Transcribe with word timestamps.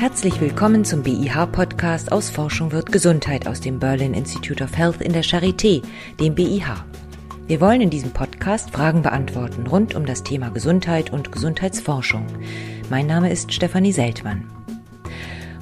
Herzlich 0.00 0.40
willkommen 0.40 0.84
zum 0.84 1.02
BIH-Podcast 1.02 2.12
aus 2.12 2.30
Forschung 2.30 2.70
wird 2.70 2.92
Gesundheit 2.92 3.48
aus 3.48 3.60
dem 3.60 3.80
Berlin 3.80 4.14
Institute 4.14 4.62
of 4.62 4.78
Health 4.78 5.00
in 5.00 5.12
der 5.12 5.24
Charité, 5.24 5.82
dem 6.20 6.36
BIH. 6.36 6.84
Wir 7.48 7.60
wollen 7.60 7.80
in 7.80 7.90
diesem 7.90 8.12
Podcast 8.12 8.70
Fragen 8.70 9.02
beantworten 9.02 9.66
rund 9.66 9.96
um 9.96 10.06
das 10.06 10.22
Thema 10.22 10.50
Gesundheit 10.50 11.12
und 11.12 11.32
Gesundheitsforschung. 11.32 12.24
Mein 12.90 13.08
Name 13.08 13.28
ist 13.32 13.52
Stefanie 13.52 13.90
Seltmann. 13.90 14.48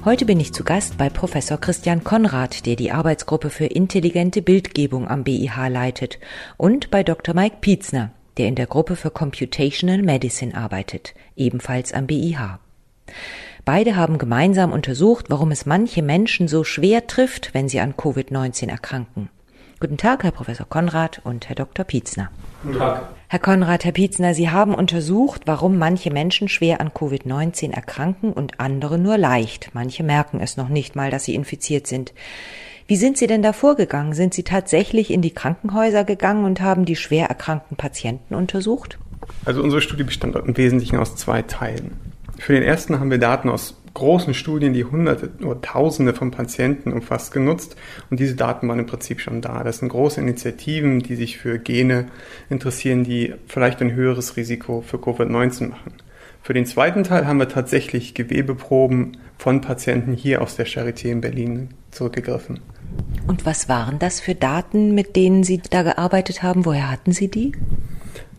Heute 0.05 0.25
bin 0.25 0.39
ich 0.39 0.53
zu 0.53 0.63
Gast 0.63 0.99
bei 0.99 1.09
Professor 1.09 1.57
Christian 1.57 2.03
Konrad, 2.03 2.67
der 2.67 2.75
die 2.75 2.91
Arbeitsgruppe 2.91 3.49
für 3.49 3.65
intelligente 3.65 4.43
Bildgebung 4.43 5.07
am 5.07 5.23
BIH 5.23 5.67
leitet, 5.67 6.19
und 6.57 6.91
bei 6.91 7.01
Dr. 7.01 7.33
Mike 7.33 7.57
Pietzner, 7.61 8.11
der 8.37 8.49
in 8.49 8.55
der 8.55 8.67
Gruppe 8.67 8.97
für 8.97 9.09
Computational 9.09 10.03
Medicine 10.03 10.55
arbeitet, 10.55 11.15
ebenfalls 11.35 11.91
am 11.91 12.05
BIH. 12.05 12.59
Beide 13.67 13.97
haben 13.97 14.17
gemeinsam 14.17 14.71
untersucht, 14.71 15.25
warum 15.27 15.51
es 15.51 15.65
manche 15.65 16.01
Menschen 16.01 16.47
so 16.47 16.63
schwer 16.63 17.05
trifft, 17.05 17.53
wenn 17.53 17.67
sie 17.67 17.81
an 17.81 17.95
Covid-19 17.95 18.69
erkranken. 18.69 19.27
Guten 19.81 19.97
Tag, 19.97 20.23
Herr 20.23 20.31
Professor 20.31 20.65
Konrad 20.65 21.19
und 21.25 21.49
Herr 21.49 21.55
Dr. 21.57 21.83
Pietzner. 21.83 22.29
Guten 22.63 22.77
Tag. 22.77 23.09
Herr 23.27 23.39
Konrad, 23.39 23.83
Herr 23.83 23.91
Pietzner, 23.91 24.33
Sie 24.33 24.49
haben 24.49 24.73
untersucht, 24.73 25.41
warum 25.47 25.77
manche 25.77 26.11
Menschen 26.11 26.47
schwer 26.47 26.79
an 26.79 26.91
Covid-19 26.91 27.73
erkranken 27.73 28.31
und 28.31 28.61
andere 28.61 28.97
nur 28.97 29.17
leicht. 29.17 29.71
Manche 29.73 30.01
merken 30.01 30.39
es 30.39 30.55
noch 30.55 30.69
nicht 30.69 30.95
mal, 30.95 31.11
dass 31.11 31.25
sie 31.25 31.35
infiziert 31.35 31.87
sind. 31.87 32.13
Wie 32.87 32.95
sind 32.95 33.17
Sie 33.17 33.27
denn 33.27 33.41
da 33.41 33.51
vorgegangen? 33.51 34.13
Sind 34.13 34.33
Sie 34.33 34.43
tatsächlich 34.43 35.11
in 35.11 35.21
die 35.21 35.33
Krankenhäuser 35.33 36.05
gegangen 36.05 36.45
und 36.45 36.61
haben 36.61 36.85
die 36.85 36.95
schwer 36.95 37.27
erkrankten 37.27 37.75
Patienten 37.75 38.33
untersucht? 38.33 38.97
Also 39.43 39.61
unsere 39.61 39.81
Studie 39.81 40.05
bestand 40.05 40.37
im 40.37 40.55
Wesentlichen 40.55 40.97
aus 40.97 41.17
zwei 41.17 41.41
Teilen. 41.41 42.07
Für 42.39 42.53
den 42.53 42.63
ersten 42.63 42.99
haben 42.99 43.11
wir 43.11 43.17
Daten 43.17 43.49
aus 43.49 43.75
großen 43.93 44.35
Studien, 44.35 44.73
die 44.73 44.85
Hunderte 44.85 45.31
oder 45.43 45.59
Tausende 45.59 46.13
von 46.13 46.29
Patienten 46.29 46.93
umfasst, 46.93 47.31
genutzt. 47.31 47.75
Und 48.11 48.19
diese 48.19 48.35
Daten 48.35 48.67
waren 48.67 48.79
im 48.79 48.85
Prinzip 48.85 49.19
schon 49.19 49.41
da. 49.41 49.63
Das 49.63 49.79
sind 49.79 49.89
große 49.89 50.21
Initiativen, 50.21 50.99
die 50.99 51.15
sich 51.15 51.39
für 51.39 51.57
Gene 51.57 52.05
interessieren, 52.49 53.03
die 53.03 53.33
vielleicht 53.47 53.81
ein 53.81 53.93
höheres 53.93 54.37
Risiko 54.37 54.81
für 54.81 54.97
Covid-19 54.97 55.69
machen. 55.69 55.93
Für 56.43 56.53
den 56.53 56.67
zweiten 56.67 57.03
Teil 57.03 57.25
haben 57.25 57.39
wir 57.39 57.49
tatsächlich 57.49 58.13
Gewebeproben 58.13 59.17
von 59.37 59.61
Patienten 59.61 60.13
hier 60.13 60.41
aus 60.41 60.55
der 60.55 60.67
Charité 60.67 61.09
in 61.09 61.21
Berlin 61.21 61.69
zurückgegriffen. 61.91 62.59
Und 63.27 63.45
was 63.45 63.67
waren 63.67 63.99
das 63.99 64.21
für 64.21 64.35
Daten, 64.35 64.93
mit 64.93 65.15
denen 65.15 65.43
Sie 65.43 65.59
da 65.69 65.83
gearbeitet 65.83 66.43
haben? 66.43 66.65
Woher 66.65 66.89
hatten 66.89 67.11
Sie 67.11 67.29
die? 67.29 67.51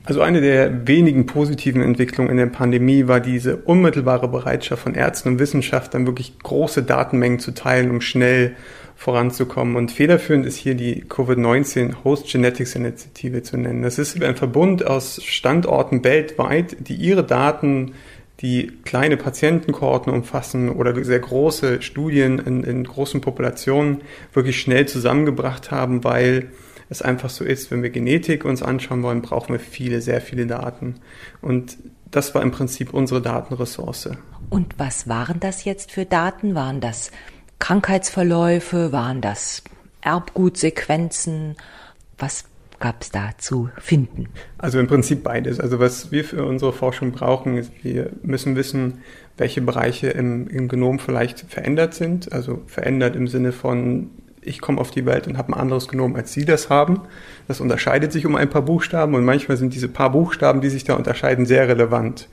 Also 0.08 0.22
eine 0.22 0.40
der 0.40 0.88
wenigen 0.88 1.26
positiven 1.26 1.82
Entwicklungen 1.82 2.30
in 2.30 2.38
der 2.38 2.46
Pandemie 2.46 3.08
war 3.08 3.20
diese 3.20 3.56
unmittelbare 3.56 4.26
Bereitschaft 4.26 4.82
von 4.82 4.94
Ärzten 4.94 5.28
und 5.28 5.38
Wissenschaftlern, 5.38 6.06
wirklich 6.06 6.38
große 6.38 6.82
Datenmengen 6.82 7.40
zu 7.40 7.52
teilen, 7.52 7.90
um 7.90 8.00
schnell 8.00 8.56
voranzukommen. 8.96 9.76
Und 9.76 9.92
federführend 9.92 10.46
ist 10.46 10.56
hier 10.56 10.74
die 10.74 11.04
Covid-19 11.04 12.04
Host 12.04 12.26
Genetics 12.26 12.74
Initiative 12.74 13.42
zu 13.42 13.58
nennen. 13.58 13.82
Das 13.82 13.98
ist 13.98 14.22
ein 14.22 14.34
Verbund 14.34 14.86
aus 14.86 15.22
Standorten 15.22 16.02
weltweit, 16.04 16.88
die 16.88 16.94
ihre 16.94 17.22
Daten 17.22 17.92
die 18.40 18.72
kleine 18.84 19.18
Patientenkohorten 19.18 20.10
umfassen 20.10 20.70
oder 20.70 21.04
sehr 21.04 21.18
große 21.18 21.82
Studien 21.82 22.38
in, 22.38 22.64
in 22.64 22.84
großen 22.84 23.20
Populationen 23.20 24.00
wirklich 24.32 24.58
schnell 24.58 24.86
zusammengebracht 24.88 25.70
haben, 25.70 26.02
weil 26.02 26.46
es 26.89 27.03
einfach 27.03 27.31
so 27.31 27.44
ist, 27.44 27.70
wenn 27.70 27.83
wir 27.83 27.91
Genetik 27.91 28.44
uns 28.44 28.62
anschauen 28.62 29.03
wollen, 29.03 29.22
brauchen 29.22 29.53
wir 29.53 29.61
viele, 29.61 30.00
sehr 30.00 30.20
viele 30.20 30.47
Daten. 30.47 30.97
Und 31.42 31.77
das 32.11 32.34
war 32.34 32.42
im 32.42 32.50
Prinzip 32.50 32.94
unsere 32.94 33.20
Datenressource. 33.20 34.11
Und 34.50 34.78
was 34.78 35.09
waren 35.09 35.41
das 35.41 35.64
jetzt 35.64 35.92
für 35.92 36.06
Daten? 36.06 36.55
Waren 36.55 36.81
das 36.81 37.11
Krankheitsverläufe? 37.59 38.92
Waren 38.92 39.20
das 39.20 39.62
Erbgutsequenzen? 40.00 41.56
Was 42.16 42.44
gab 42.81 43.03
es 43.03 43.10
da 43.10 43.32
zu 43.37 43.69
finden? 43.78 44.28
Also 44.56 44.78
im 44.78 44.87
Prinzip 44.87 45.22
beides. 45.22 45.60
Also 45.60 45.78
was 45.78 46.10
wir 46.10 46.25
für 46.25 46.44
unsere 46.44 46.72
Forschung 46.72 47.12
brauchen, 47.12 47.59
ist, 47.59 47.72
wir 47.82 48.10
müssen 48.22 48.56
wissen, 48.56 49.03
welche 49.37 49.60
Bereiche 49.60 50.09
im, 50.09 50.48
im 50.48 50.69
Genom 50.69 50.98
vielleicht 50.98 51.41
verändert 51.41 51.94
sind. 51.94 52.32
Also 52.32 52.62
verändert 52.66 53.16
im 53.16 53.28
Sinne 53.28 53.53
von 53.53 54.10
ich 54.43 54.60
komme 54.60 54.81
auf 54.81 54.91
die 54.91 55.06
Welt 55.06 55.26
und 55.26 55.38
habe 55.38 55.53
ein 55.53 55.60
anderes 55.60 55.88
Genom, 55.88 56.16
als 56.16 56.32
Sie 56.32 56.44
das 56.44 56.71
haben. 56.71 57.03
Das 57.47 57.60
unterscheidet 57.60 58.12
sich 58.12 58.26
um 58.26 58.37
ein 58.37 58.50
paar 58.50 58.62
Buchstaben 58.62 59.15
und 59.15 59.25
manchmal 59.25 59.56
sind 59.56 59.75
diese 59.75 59.88
paar 59.88 60.10
Buchstaben, 60.10 60.60
die 60.60 60.71
sich 60.71 60.84
da 60.84 60.94
unterscheiden, 60.94 61.47
sehr 61.47 61.69
relevant. 61.69 62.28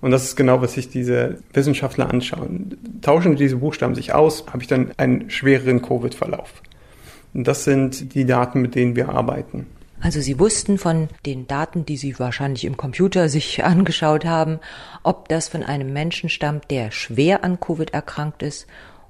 Und 0.00 0.10
das 0.10 0.24
ist 0.24 0.36
genau, 0.36 0.60
was 0.60 0.74
sich 0.74 0.88
diese 0.88 1.38
Wissenschaftler 1.52 2.10
anschauen. 2.10 2.76
Tauschen 3.02 3.36
diese 3.36 3.56
Buchstaben 3.56 3.94
sich 3.94 4.12
aus, 4.12 4.44
habe 4.46 4.62
ich 4.62 4.68
dann 4.68 4.90
einen 4.98 5.30
schwereren 5.30 5.82
Covid-Verlauf. 5.82 6.62
Und 7.34 7.46
das 7.46 7.64
sind 7.64 8.14
die 8.14 8.24
Daten, 8.24 8.60
mit 8.60 8.74
denen 8.74 8.96
wir 8.96 9.08
arbeiten. 9.08 9.66
Also 10.00 10.20
Sie 10.20 10.38
wussten 10.38 10.78
von 10.78 11.08
den 11.24 11.46
Daten, 11.46 11.86
die 11.86 11.96
Sie 11.96 12.18
wahrscheinlich 12.18 12.64
im 12.64 12.76
Computer 12.76 13.28
sich 13.28 13.64
angeschaut 13.64 14.24
haben, 14.24 14.60
ob 15.02 15.28
das 15.28 15.48
von 15.48 15.62
einem 15.62 15.92
Menschen 15.92 16.28
stammt, 16.28 16.70
der 16.70 16.90
schwer 16.90 17.44
an 17.44 17.60
Covid 17.60 17.92
erkrankt 17.94 18.42
ist 18.42 18.66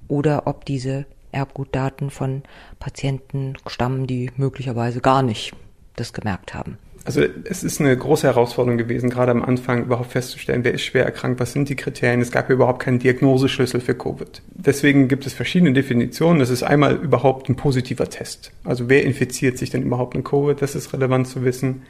oder 0.08 0.46
ob 0.46 0.64
diese 0.64 1.06
Erbgutdaten 1.36 2.10
von 2.10 2.42
Patienten 2.80 3.54
stammen, 3.66 4.06
die 4.06 4.30
möglicherweise 4.36 5.00
gar 5.00 5.22
nicht 5.22 5.52
das 5.94 6.12
gemerkt 6.12 6.54
haben. 6.54 6.78
Also 7.04 7.22
es 7.44 7.62
ist 7.62 7.80
eine 7.80 7.96
große 7.96 8.26
Herausforderung 8.26 8.78
gewesen, 8.78 9.10
gerade 9.10 9.30
am 9.30 9.40
Anfang 9.40 9.84
überhaupt 9.84 10.10
festzustellen, 10.10 10.64
wer 10.64 10.74
ist 10.74 10.82
schwer 10.82 11.04
erkrankt, 11.04 11.38
was 11.38 11.52
sind 11.52 11.68
die 11.68 11.76
Kriterien. 11.76 12.20
Es 12.20 12.32
gab 12.32 12.50
überhaupt 12.50 12.82
keinen 12.82 12.98
Diagnoseschlüssel 12.98 13.80
für 13.80 13.94
Covid. 13.94 14.42
Deswegen 14.52 15.06
gibt 15.06 15.24
es 15.24 15.32
verschiedene 15.32 15.72
Definitionen. 15.72 16.40
Das 16.40 16.50
ist 16.50 16.64
einmal 16.64 16.96
überhaupt 16.96 17.48
ein 17.48 17.54
positiver 17.54 18.10
Test. 18.10 18.50
Also 18.64 18.88
wer 18.88 19.04
infiziert 19.04 19.56
sich 19.56 19.70
denn 19.70 19.84
überhaupt 19.84 20.16
mit 20.16 20.24
Covid? 20.24 20.60
Das 20.60 20.74
ist 20.74 20.92
relevant 20.92 21.28
zu 21.28 21.44
wissen. 21.44 21.82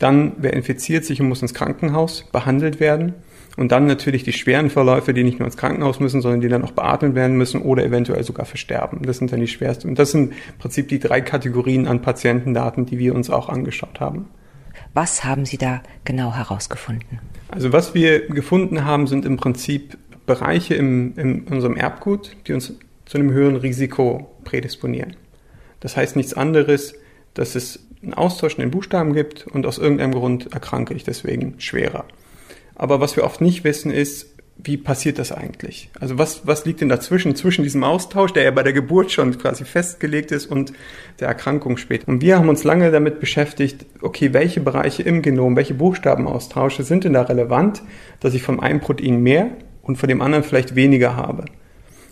Dann, 0.00 0.32
wer 0.38 0.52
infiziert 0.52 1.04
sich 1.04 1.20
und 1.20 1.28
muss 1.28 1.42
ins 1.42 1.54
Krankenhaus 1.54 2.24
behandelt 2.32 2.80
werden. 2.80 3.14
Und 3.56 3.72
dann 3.72 3.86
natürlich 3.86 4.22
die 4.22 4.34
schweren 4.34 4.68
Verläufe, 4.68 5.14
die 5.14 5.24
nicht 5.24 5.38
nur 5.38 5.46
ins 5.46 5.56
Krankenhaus 5.56 5.98
müssen, 5.98 6.20
sondern 6.20 6.42
die 6.42 6.48
dann 6.48 6.62
auch 6.62 6.72
beatmet 6.72 7.14
werden 7.14 7.36
müssen 7.36 7.62
oder 7.62 7.84
eventuell 7.84 8.22
sogar 8.22 8.44
versterben. 8.44 9.00
Das 9.02 9.16
sind 9.18 9.32
dann 9.32 9.40
die 9.40 9.48
schwersten. 9.48 9.88
Und 9.88 9.98
das 9.98 10.10
sind 10.10 10.32
im 10.32 10.58
Prinzip 10.58 10.88
die 10.88 10.98
drei 10.98 11.22
Kategorien 11.22 11.86
an 11.86 12.02
Patientendaten, 12.02 12.84
die 12.84 12.98
wir 12.98 13.14
uns 13.14 13.30
auch 13.30 13.48
angeschaut 13.48 13.98
haben. 13.98 14.28
Was 14.92 15.24
haben 15.24 15.46
Sie 15.46 15.56
da 15.56 15.82
genau 16.04 16.34
herausgefunden? 16.34 17.18
Also 17.48 17.72
was 17.72 17.94
wir 17.94 18.28
gefunden 18.28 18.84
haben, 18.84 19.06
sind 19.06 19.24
im 19.24 19.36
Prinzip 19.36 19.96
Bereiche 20.26 20.74
im, 20.74 21.14
in 21.16 21.42
unserem 21.44 21.76
Erbgut, 21.76 22.36
die 22.46 22.52
uns 22.52 22.74
zu 23.04 23.18
einem 23.18 23.30
höheren 23.30 23.56
Risiko 23.56 24.30
prädisponieren. 24.44 25.14
Das 25.80 25.96
heißt 25.96 26.16
nichts 26.16 26.34
anderes, 26.34 26.94
dass 27.34 27.54
es 27.54 27.86
einen 28.02 28.14
Austausch 28.14 28.54
in 28.54 28.60
den 28.60 28.70
Buchstaben 28.70 29.12
gibt 29.14 29.46
und 29.46 29.66
aus 29.66 29.78
irgendeinem 29.78 30.12
Grund 30.12 30.52
erkranke 30.52 30.94
ich 30.94 31.04
deswegen 31.04 31.54
schwerer. 31.58 32.04
Aber 32.76 33.00
was 33.00 33.16
wir 33.16 33.24
oft 33.24 33.40
nicht 33.40 33.64
wissen 33.64 33.90
ist, 33.90 34.36
wie 34.58 34.76
passiert 34.76 35.18
das 35.18 35.32
eigentlich? 35.32 35.90
Also 36.00 36.16
was, 36.18 36.46
was 36.46 36.64
liegt 36.64 36.80
denn 36.80 36.88
dazwischen, 36.88 37.36
zwischen 37.36 37.62
diesem 37.62 37.84
Austausch, 37.84 38.32
der 38.32 38.44
ja 38.44 38.50
bei 38.50 38.62
der 38.62 38.72
Geburt 38.72 39.12
schon 39.12 39.36
quasi 39.36 39.64
festgelegt 39.64 40.32
ist 40.32 40.46
und 40.46 40.72
der 41.20 41.28
Erkrankung 41.28 41.76
später? 41.76 42.08
Und 42.08 42.22
wir 42.22 42.38
haben 42.38 42.48
uns 42.48 42.64
lange 42.64 42.90
damit 42.90 43.20
beschäftigt, 43.20 43.84
okay, 44.00 44.32
welche 44.32 44.60
Bereiche 44.60 45.02
im 45.02 45.20
Genom, 45.20 45.56
welche 45.56 45.74
Buchstabenaustausche 45.74 46.84
sind 46.84 47.04
denn 47.04 47.12
da 47.12 47.22
relevant, 47.22 47.82
dass 48.20 48.34
ich 48.34 48.42
von 48.42 48.60
einem 48.60 48.80
Protein 48.80 49.22
mehr 49.22 49.50
und 49.82 49.96
von 49.96 50.08
dem 50.08 50.22
anderen 50.22 50.44
vielleicht 50.44 50.74
weniger 50.74 51.16
habe? 51.16 51.44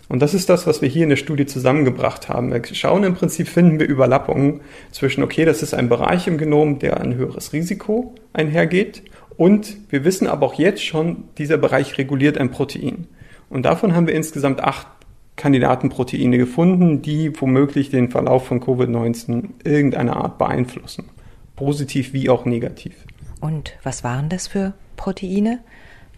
Und 0.07 0.21
das 0.21 0.35
ist 0.35 0.49
das, 0.49 0.67
was 0.67 0.83
wir 0.83 0.89
hier 0.89 1.01
in 1.01 1.09
der 1.09 1.15
Studie 1.15 1.47
zusammengebracht 1.47 2.29
haben. 2.29 2.53
Wir 2.53 2.61
schauen 2.63 3.03
im 3.03 3.15
Prinzip, 3.15 3.47
finden 3.47 3.79
wir 3.79 3.87
Überlappungen 3.87 4.61
zwischen, 4.91 5.23
okay, 5.23 5.45
das 5.45 5.63
ist 5.63 5.73
ein 5.73 5.89
Bereich 5.89 6.27
im 6.27 6.37
Genom, 6.37 6.77
der 6.77 7.01
ein 7.01 7.15
höheres 7.15 7.53
Risiko 7.53 8.13
einhergeht 8.31 9.01
und 9.37 9.77
wir 9.89 10.05
wissen 10.05 10.27
aber 10.27 10.45
auch 10.45 10.53
jetzt 10.53 10.83
schon, 10.83 11.25
dieser 11.37 11.57
Bereich 11.57 11.97
reguliert 11.97 12.37
ein 12.37 12.51
Protein. 12.51 13.07
Und 13.49 13.63
davon 13.63 13.95
haben 13.95 14.07
wir 14.07 14.15
insgesamt 14.15 14.61
acht 14.61 14.87
Kandidatenproteine 15.35 16.37
gefunden, 16.37 17.01
die 17.01 17.39
womöglich 17.39 17.89
den 17.89 18.09
Verlauf 18.09 18.47
von 18.47 18.61
Covid-19 18.61 19.49
irgendeiner 19.63 20.15
Art 20.15 20.37
beeinflussen. 20.37 21.09
Positiv 21.55 22.13
wie 22.13 22.29
auch 22.29 22.45
negativ. 22.45 22.95
Und 23.41 23.73
was 23.83 24.03
waren 24.03 24.29
das 24.29 24.47
für 24.47 24.73
Proteine? 24.95 25.59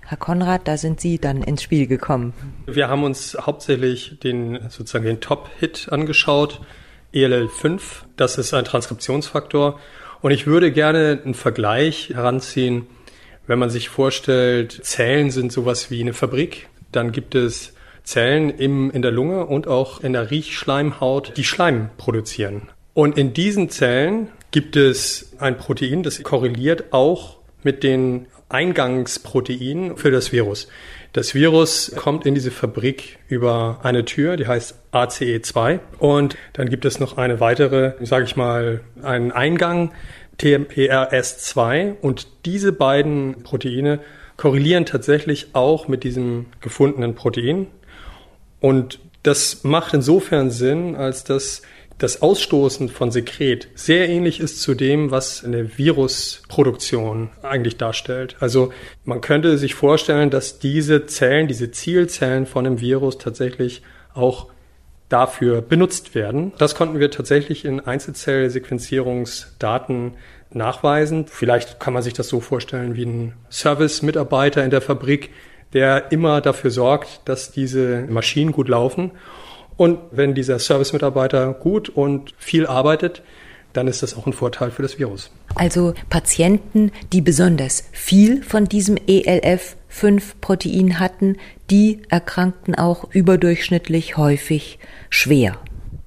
Herr 0.05 0.17
Konrad, 0.17 0.67
da 0.67 0.77
sind 0.77 1.01
Sie 1.01 1.19
dann 1.19 1.41
ins 1.41 1.63
Spiel 1.63 1.87
gekommen. 1.87 2.33
Wir 2.65 2.87
haben 2.87 3.03
uns 3.03 3.37
hauptsächlich 3.41 4.19
den 4.19 4.59
sozusagen 4.69 5.05
den 5.05 5.19
Top-Hit 5.19 5.89
angeschaut, 5.91 6.61
ELL5. 7.13 7.81
Das 8.15 8.37
ist 8.37 8.53
ein 8.53 8.63
Transkriptionsfaktor. 8.63 9.79
Und 10.21 10.31
ich 10.31 10.47
würde 10.47 10.71
gerne 10.71 11.19
einen 11.23 11.33
Vergleich 11.33 12.11
heranziehen 12.13 12.87
wenn 13.47 13.59
man 13.59 13.69
sich 13.69 13.89
vorstellt, 13.89 14.79
Zellen 14.83 15.31
sind 15.31 15.51
sowas 15.51 15.89
wie 15.89 16.01
eine 16.01 16.13
Fabrik, 16.13 16.67
dann 16.91 17.11
gibt 17.11 17.33
es 17.35 17.73
Zellen 18.03 18.49
im, 18.49 18.91
in 18.91 19.01
der 19.01 19.11
Lunge 19.11 19.45
und 19.45 19.67
auch 19.67 20.01
in 20.01 20.13
der 20.13 20.31
Riechschleimhaut, 20.31 21.33
die 21.35 21.43
Schleim 21.43 21.89
produzieren. 21.97 22.69
Und 22.93 23.17
in 23.17 23.33
diesen 23.33 23.69
Zellen 23.69 24.29
gibt 24.51 24.75
es 24.75 25.33
ein 25.39 25.57
Protein, 25.57 26.03
das 26.03 26.21
korreliert 26.23 26.85
auch 26.91 27.37
mit 27.63 27.83
den 27.83 28.27
Eingangsprotein 28.49 29.97
für 29.97 30.09
das 30.09 30.31
Virus. 30.31 30.67
Das 31.13 31.33
Virus 31.33 31.91
kommt 31.95 32.25
in 32.25 32.33
diese 32.33 32.51
Fabrik 32.51 33.19
über 33.27 33.79
eine 33.83 34.05
Tür, 34.05 34.37
die 34.37 34.47
heißt 34.47 34.75
ACE2. 34.91 35.79
Und 35.99 36.37
dann 36.53 36.69
gibt 36.69 36.85
es 36.85 36.99
noch 36.99 37.17
eine 37.17 37.39
weitere, 37.39 37.93
sage 38.05 38.25
ich 38.25 38.35
mal, 38.35 38.81
einen 39.01 39.31
Eingang, 39.31 39.91
TMPRS2. 40.39 41.95
Und 42.01 42.27
diese 42.45 42.71
beiden 42.71 43.43
Proteine 43.43 43.99
korrelieren 44.37 44.85
tatsächlich 44.85 45.47
auch 45.53 45.87
mit 45.87 46.03
diesem 46.03 46.47
gefundenen 46.61 47.15
Protein. 47.15 47.67
Und 48.59 48.99
das 49.23 49.63
macht 49.63 49.93
insofern 49.93 50.51
Sinn, 50.51 50.95
als 50.95 51.23
dass 51.23 51.61
das 51.97 52.21
Ausstoßen 52.21 52.89
von 52.89 53.11
Sekret 53.11 53.69
sehr 53.73 54.07
ähnlich 54.07 54.39
ist 54.39 54.61
zu 54.61 54.75
dem, 54.75 55.09
was 55.09 55.43
eine 55.43 55.77
Virusproduktion 55.77 57.31
eigentlich 57.41 57.77
darstellt. 57.77 58.35
Also 58.39 58.71
man 59.03 59.21
könnte 59.21 59.57
sich 59.57 59.73
vorstellen, 59.73 60.29
dass 60.29 60.59
diese 60.59 61.07
Zellen, 61.07 61.47
diese 61.47 61.71
Zielzellen 61.71 62.45
von 62.45 62.67
einem 62.67 62.79
Virus 62.79 63.17
tatsächlich 63.17 63.81
auch 64.13 64.47
dafür 65.09 65.61
benutzt 65.61 66.15
werden. 66.15 66.53
Das 66.57 66.75
konnten 66.75 66.99
wir 66.99 67.11
tatsächlich 67.11 67.65
in 67.65 67.79
Einzelzellsequenzierungsdaten 67.79 70.13
nachweisen. 70.51 71.25
Vielleicht 71.27 71.79
kann 71.79 71.93
man 71.93 72.03
sich 72.03 72.13
das 72.13 72.27
so 72.27 72.39
vorstellen 72.39 72.95
wie 72.95 73.05
ein 73.05 73.33
Service-Mitarbeiter 73.49 74.63
in 74.63 74.69
der 74.69 74.81
Fabrik, 74.81 75.31
der 75.73 76.11
immer 76.11 76.41
dafür 76.41 76.71
sorgt, 76.71 77.21
dass 77.25 77.51
diese 77.51 78.05
Maschinen 78.09 78.51
gut 78.51 78.67
laufen. 78.67 79.11
Und 79.75 79.99
wenn 80.11 80.33
dieser 80.33 80.59
Service-Mitarbeiter 80.59 81.53
gut 81.53 81.89
und 81.89 82.33
viel 82.37 82.65
arbeitet, 82.65 83.21
dann 83.77 83.87
ist 83.87 84.03
das 84.03 84.17
auch 84.17 84.25
ein 84.25 84.33
Vorteil 84.33 84.71
für 84.71 84.81
das 84.81 84.97
Virus. 84.97 85.29
Also 85.55 85.93
Patienten, 86.09 86.91
die 87.13 87.21
besonders 87.21 87.87
viel 87.91 88.41
von 88.41 88.65
diesem 88.65 88.95
ELF5-Protein 88.95 90.99
hatten, 90.99 91.37
die 91.69 92.01
erkrankten 92.09 92.73
auch 92.75 93.11
überdurchschnittlich 93.11 94.17
häufig 94.17 94.79
schwer. 95.09 95.57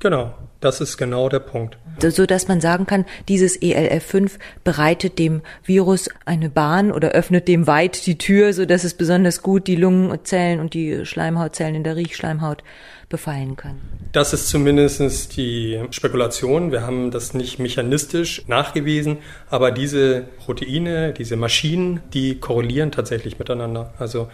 Genau, 0.01 0.35
das 0.61 0.81
ist 0.81 0.97
genau 0.97 1.29
der 1.29 1.39
Punkt 1.41 1.79
so 1.99 2.27
dass 2.27 2.49
man 2.49 2.61
sagen 2.61 2.87
kann, 2.87 3.05
dieses 3.29 3.61
ELF5 3.61 4.33
bereitet 4.65 5.19
dem 5.19 5.43
Virus 5.65 6.09
eine 6.25 6.49
Bahn 6.49 6.93
oder 6.93 7.11
öffnet 7.11 7.49
dem 7.49 7.67
weit 7.67 8.07
die 8.07 8.19
Tür, 8.19 8.53
so 8.53 8.65
dass 8.65 8.85
es 8.85 8.95
besonders 8.95 9.43
gut 9.43 9.67
die 9.67 9.77
Lungenzellen 9.77 10.61
und 10.61 10.75
die 10.75 11.05
Schleimhautzellen 11.05 11.75
in 11.75 11.85
der 11.85 11.97
Riechschleimhaut 11.97 12.63
befallen 13.09 13.57
kann. 13.57 13.81
Das 14.13 14.33
ist 14.33 14.49
zumindest 14.49 15.37
die 15.37 15.81
Spekulation. 15.91 16.73
Wir 16.73 16.83
haben 16.83 17.11
das 17.11 17.35
nicht 17.35 17.59
mechanistisch 17.59 18.45
nachgewiesen, 18.47 19.19
aber 19.51 19.73
diese 19.73 20.25
Proteine, 20.39 21.13
diese 21.13 21.37
Maschinen, 21.37 22.01
die 22.15 22.39
korrelieren 22.39 22.93
tatsächlich 22.93 23.39
miteinander. 23.39 23.93
Also 23.99 24.29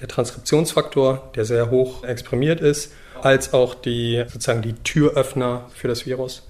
der 0.00 0.08
Transkriptionsfaktor, 0.08 1.30
der 1.34 1.44
sehr 1.44 1.70
hoch 1.70 2.04
exprimiert 2.04 2.60
ist, 2.60 2.92
als 3.24 3.52
auch 3.52 3.74
die 3.74 4.24
sozusagen 4.28 4.62
die 4.62 4.74
Türöffner 4.74 5.66
für 5.74 5.88
das 5.88 6.06
Virus. 6.06 6.48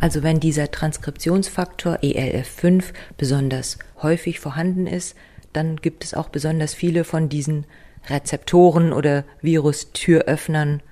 Also 0.00 0.22
wenn 0.22 0.40
dieser 0.40 0.70
Transkriptionsfaktor 0.70 1.98
ELF5 2.02 2.84
besonders 3.16 3.78
häufig 4.02 4.40
vorhanden 4.40 4.86
ist, 4.86 5.16
dann 5.52 5.76
gibt 5.76 6.04
es 6.04 6.14
auch 6.14 6.28
besonders 6.28 6.74
viele 6.74 7.04
von 7.04 7.28
diesen 7.28 7.66
Rezeptoren 8.08 8.92
oder 8.92 9.24
Virustüröffnern, 9.42 10.82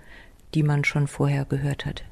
die 0.54 0.62
man 0.62 0.84
schon 0.84 1.06
vorher 1.06 1.44
gehört 1.44 1.86
hat. 1.86 2.04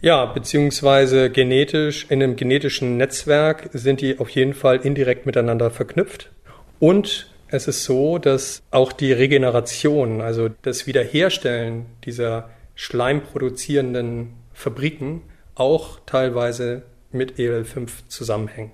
Ja, 0.00 0.24
beziehungsweise 0.24 1.28
genetisch, 1.28 2.06
in 2.08 2.22
einem 2.22 2.36
genetischen 2.36 2.96
Netzwerk 2.96 3.68
sind 3.74 4.00
die 4.00 4.18
auf 4.18 4.30
jeden 4.30 4.54
Fall 4.54 4.76
indirekt 4.76 5.26
miteinander 5.26 5.70
verknüpft. 5.70 6.30
Und 6.78 7.30
es 7.50 7.66
ist 7.66 7.84
so, 7.84 8.18
dass 8.18 8.62
auch 8.70 8.92
die 8.92 9.12
Regeneration, 9.12 10.20
also 10.20 10.48
das 10.62 10.86
Wiederherstellen 10.86 11.86
dieser 12.04 12.48
schleimproduzierenden 12.76 14.34
Fabriken 14.52 15.22
auch 15.54 15.98
teilweise 16.06 16.82
mit 17.12 17.38
EL5 17.38 17.88
zusammenhängen. 18.08 18.70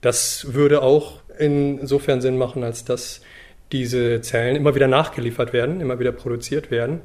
Das 0.00 0.52
würde 0.52 0.82
auch 0.82 1.20
insofern 1.38 2.20
Sinn 2.20 2.36
machen, 2.36 2.64
als 2.64 2.84
dass 2.84 3.20
diese 3.70 4.20
Zellen 4.20 4.56
immer 4.56 4.74
wieder 4.74 4.88
nachgeliefert 4.88 5.52
werden, 5.52 5.80
immer 5.80 5.98
wieder 6.00 6.12
produziert 6.12 6.70
werden, 6.70 7.00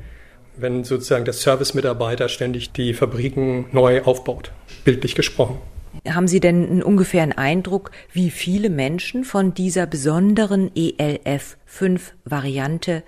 wenn 0.58 0.84
sozusagen 0.84 1.26
der 1.26 1.34
Service-Mitarbeiter 1.34 2.28
ständig 2.30 2.72
die 2.72 2.94
Fabriken 2.94 3.66
neu 3.72 4.02
aufbaut, 4.04 4.52
bildlich 4.84 5.16
gesprochen. 5.16 5.60
Haben 6.08 6.28
Sie 6.28 6.40
denn 6.40 6.70
einen 6.70 6.84
ungefähren 6.84 7.34
Eindruck, 7.34 7.92
wie 8.12 8.32
viele 8.32 8.70
Menschen 8.70 9.24
von 9.24 9.54
dieser 9.54 9.86
besonderen 9.86 10.72
ELF5-Variante 10.72 13.04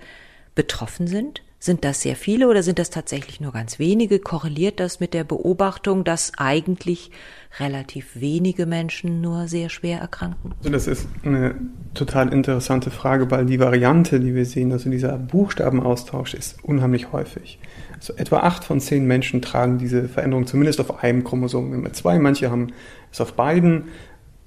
betroffen 0.54 1.06
sind? 1.06 1.42
Sind 1.66 1.84
das 1.84 2.00
sehr 2.00 2.14
viele 2.14 2.46
oder 2.46 2.62
sind 2.62 2.78
das 2.78 2.90
tatsächlich 2.90 3.40
nur 3.40 3.50
ganz 3.50 3.80
wenige? 3.80 4.20
Korreliert 4.20 4.78
das 4.78 5.00
mit 5.00 5.12
der 5.12 5.24
Beobachtung, 5.24 6.04
dass 6.04 6.30
eigentlich 6.38 7.10
relativ 7.58 8.20
wenige 8.20 8.66
Menschen 8.66 9.20
nur 9.20 9.48
sehr 9.48 9.68
schwer 9.68 9.98
erkranken? 9.98 10.52
Also 10.58 10.70
das 10.70 10.86
ist 10.86 11.08
eine 11.24 11.56
total 11.92 12.32
interessante 12.32 12.92
Frage, 12.92 13.32
weil 13.32 13.46
die 13.46 13.58
Variante, 13.58 14.20
die 14.20 14.32
wir 14.32 14.44
sehen, 14.44 14.70
also 14.70 14.88
dieser 14.90 15.18
Buchstabenaustausch, 15.18 16.34
ist 16.34 16.62
unheimlich 16.62 17.10
häufig. 17.10 17.58
Also 17.96 18.12
etwa 18.14 18.36
acht 18.38 18.62
von 18.62 18.78
zehn 18.78 19.04
Menschen 19.04 19.42
tragen 19.42 19.78
diese 19.78 20.08
Veränderung 20.08 20.46
zumindest 20.46 20.78
auf 20.78 21.02
einem 21.02 21.24
Chromosom. 21.24 21.74
Immer 21.74 21.92
zwei, 21.92 22.20
manche 22.20 22.48
haben 22.48 22.68
es 23.10 23.20
auf 23.20 23.32
beiden 23.32 23.86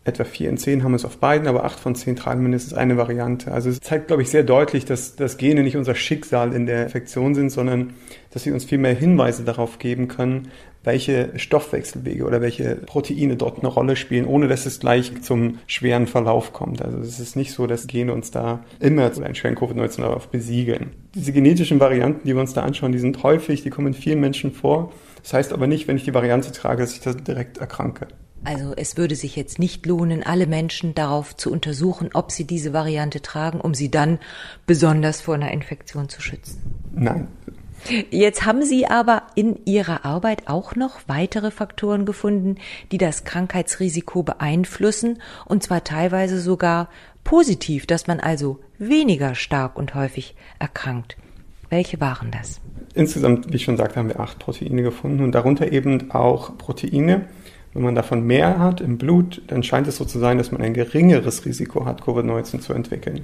etwa 0.05 0.23
vier 0.23 0.49
in 0.49 0.57
zehn 0.57 0.83
haben 0.83 0.93
es 0.93 1.05
auf 1.05 1.17
beiden, 1.17 1.47
aber 1.47 1.65
acht 1.65 1.79
von 1.79 1.95
zehn 1.95 2.15
tragen 2.15 2.41
mindestens 2.41 2.73
eine 2.73 2.97
Variante. 2.97 3.51
Also 3.51 3.69
es 3.69 3.79
zeigt, 3.79 4.07
glaube 4.07 4.21
ich, 4.21 4.29
sehr 4.29 4.43
deutlich, 4.43 4.85
dass, 4.85 5.15
dass 5.15 5.37
Gene 5.37 5.63
nicht 5.63 5.77
unser 5.77 5.95
Schicksal 5.95 6.53
in 6.53 6.65
der 6.65 6.83
Infektion 6.83 7.35
sind, 7.35 7.49
sondern 7.49 7.93
dass 8.31 8.43
sie 8.43 8.51
uns 8.51 8.65
viel 8.65 8.77
mehr 8.77 8.93
Hinweise 8.93 9.43
darauf 9.43 9.79
geben 9.79 10.07
können, 10.07 10.49
welche 10.83 11.37
Stoffwechselwege 11.37 12.23
oder 12.25 12.41
welche 12.41 12.75
Proteine 12.75 13.35
dort 13.35 13.59
eine 13.59 13.67
Rolle 13.67 13.95
spielen, 13.95 14.25
ohne 14.25 14.47
dass 14.47 14.65
es 14.65 14.79
gleich 14.79 15.21
zum 15.21 15.59
schweren 15.67 16.07
Verlauf 16.07 16.53
kommt. 16.53 16.81
Also 16.81 16.99
es 16.99 17.19
ist 17.19 17.35
nicht 17.35 17.51
so, 17.51 17.67
dass 17.67 17.87
Gene 17.87 18.13
uns 18.13 18.31
da 18.31 18.63
immer 18.79 19.11
einen 19.21 19.35
schweren 19.35 19.55
Covid-19 19.55 20.29
besiegeln. 20.31 20.91
Diese 21.15 21.33
genetischen 21.33 21.79
Varianten, 21.79 22.25
die 22.25 22.33
wir 22.33 22.41
uns 22.41 22.53
da 22.53 22.61
anschauen, 22.61 22.93
die 22.93 22.99
sind 22.99 23.21
häufig, 23.23 23.63
die 23.63 23.69
kommen 23.69 23.87
in 23.87 23.93
vielen 23.93 24.21
Menschen 24.21 24.53
vor. 24.53 24.93
Das 25.21 25.33
heißt 25.33 25.51
aber 25.51 25.67
nicht, 25.67 25.87
wenn 25.87 25.97
ich 25.97 26.05
die 26.05 26.13
Variante 26.13 26.51
trage, 26.53 26.81
dass 26.81 26.93
ich 26.93 27.01
da 27.01 27.13
direkt 27.13 27.57
erkranke. 27.57 28.07
Also 28.43 28.73
es 28.75 28.97
würde 28.97 29.15
sich 29.15 29.35
jetzt 29.35 29.59
nicht 29.59 29.85
lohnen, 29.85 30.23
alle 30.23 30.47
Menschen 30.47 30.95
darauf 30.95 31.35
zu 31.35 31.51
untersuchen, 31.51 32.09
ob 32.13 32.31
sie 32.31 32.45
diese 32.45 32.73
Variante 32.73 33.21
tragen, 33.21 33.59
um 33.59 33.73
sie 33.73 33.91
dann 33.91 34.19
besonders 34.65 35.21
vor 35.21 35.35
einer 35.35 35.51
Infektion 35.51 36.09
zu 36.09 36.21
schützen. 36.21 36.61
Nein. 36.93 37.27
Jetzt 38.11 38.45
haben 38.45 38.63
Sie 38.63 38.87
aber 38.87 39.23
in 39.35 39.57
Ihrer 39.65 40.05
Arbeit 40.05 40.47
auch 40.47 40.75
noch 40.75 40.99
weitere 41.07 41.49
Faktoren 41.49 42.05
gefunden, 42.05 42.55
die 42.91 42.97
das 42.97 43.23
Krankheitsrisiko 43.23 44.23
beeinflussen, 44.23 45.21
und 45.45 45.63
zwar 45.63 45.83
teilweise 45.83 46.41
sogar 46.41 46.89
positiv, 47.23 47.85
dass 47.85 48.07
man 48.07 48.19
also 48.19 48.59
weniger 48.77 49.35
stark 49.35 49.77
und 49.77 49.95
häufig 49.95 50.35
erkrankt. 50.59 51.15
Welche 51.69 52.01
waren 52.01 52.31
das? 52.31 52.59
Insgesamt, 52.95 53.51
wie 53.51 53.57
ich 53.57 53.63
schon 53.63 53.77
sagte, 53.77 53.97
haben 53.97 54.09
wir 54.09 54.19
acht 54.19 54.39
Proteine 54.39 54.81
gefunden 54.81 55.23
und 55.23 55.31
darunter 55.33 55.71
eben 55.71 56.11
auch 56.11 56.57
Proteine, 56.57 57.27
wenn 57.73 57.83
man 57.83 57.95
davon 57.95 58.25
mehr 58.25 58.59
hat 58.59 58.81
im 58.81 58.97
Blut, 58.97 59.41
dann 59.47 59.63
scheint 59.63 59.87
es 59.87 59.97
so 59.97 60.05
zu 60.05 60.19
sein, 60.19 60.37
dass 60.37 60.51
man 60.51 60.61
ein 60.61 60.73
geringeres 60.73 61.45
Risiko 61.45 61.85
hat, 61.85 62.01
Covid-19 62.01 62.59
zu 62.59 62.73
entwickeln. 62.73 63.21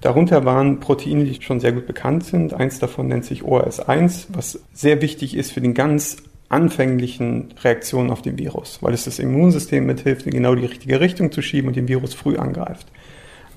Darunter 0.00 0.44
waren 0.44 0.80
Proteine, 0.80 1.24
die 1.24 1.42
schon 1.42 1.60
sehr 1.60 1.72
gut 1.72 1.86
bekannt 1.86 2.24
sind. 2.24 2.54
Eins 2.54 2.78
davon 2.78 3.08
nennt 3.08 3.24
sich 3.24 3.42
ORS1, 3.42 4.28
was 4.30 4.60
sehr 4.72 5.02
wichtig 5.02 5.36
ist 5.36 5.52
für 5.52 5.60
den 5.60 5.74
ganz 5.74 6.16
anfänglichen 6.48 7.54
Reaktionen 7.62 8.10
auf 8.10 8.22
den 8.22 8.38
Virus, 8.38 8.78
weil 8.82 8.92
es 8.92 9.04
das 9.04 9.18
Immunsystem 9.18 9.86
mithilft, 9.86 10.26
in 10.26 10.32
genau 10.32 10.54
die 10.54 10.66
richtige 10.66 11.00
Richtung 11.00 11.30
zu 11.32 11.42
schieben 11.42 11.68
und 11.68 11.76
den 11.76 11.88
Virus 11.88 12.14
früh 12.14 12.36
angreift. 12.36 12.88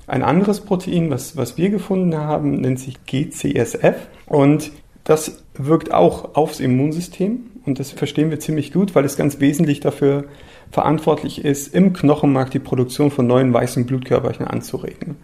Ein 0.06 0.22
anderes 0.22 0.60
Protein, 0.60 1.10
was, 1.10 1.36
was 1.36 1.56
wir 1.56 1.70
gefunden 1.70 2.16
haben, 2.16 2.60
nennt 2.60 2.78
sich 2.78 3.04
GCSF 3.06 3.96
und 4.26 4.70
das 5.04 5.44
wirkt 5.54 5.92
auch 5.92 6.34
aufs 6.34 6.60
Immunsystem 6.60 7.50
und 7.64 7.78
das 7.78 7.92
verstehen 7.92 8.30
wir 8.30 8.40
ziemlich 8.40 8.72
gut, 8.72 8.94
weil 8.94 9.04
es 9.04 9.16
ganz 9.16 9.40
wesentlich 9.40 9.80
dafür 9.80 10.24
verantwortlich 10.70 11.44
ist, 11.44 11.74
im 11.74 11.92
Knochenmark 11.92 12.50
die 12.50 12.58
Produktion 12.58 13.10
von 13.10 13.26
neuen 13.26 13.52
weißen 13.52 13.86
Blutkörperchen 13.86 14.46
anzuregen 14.46 15.16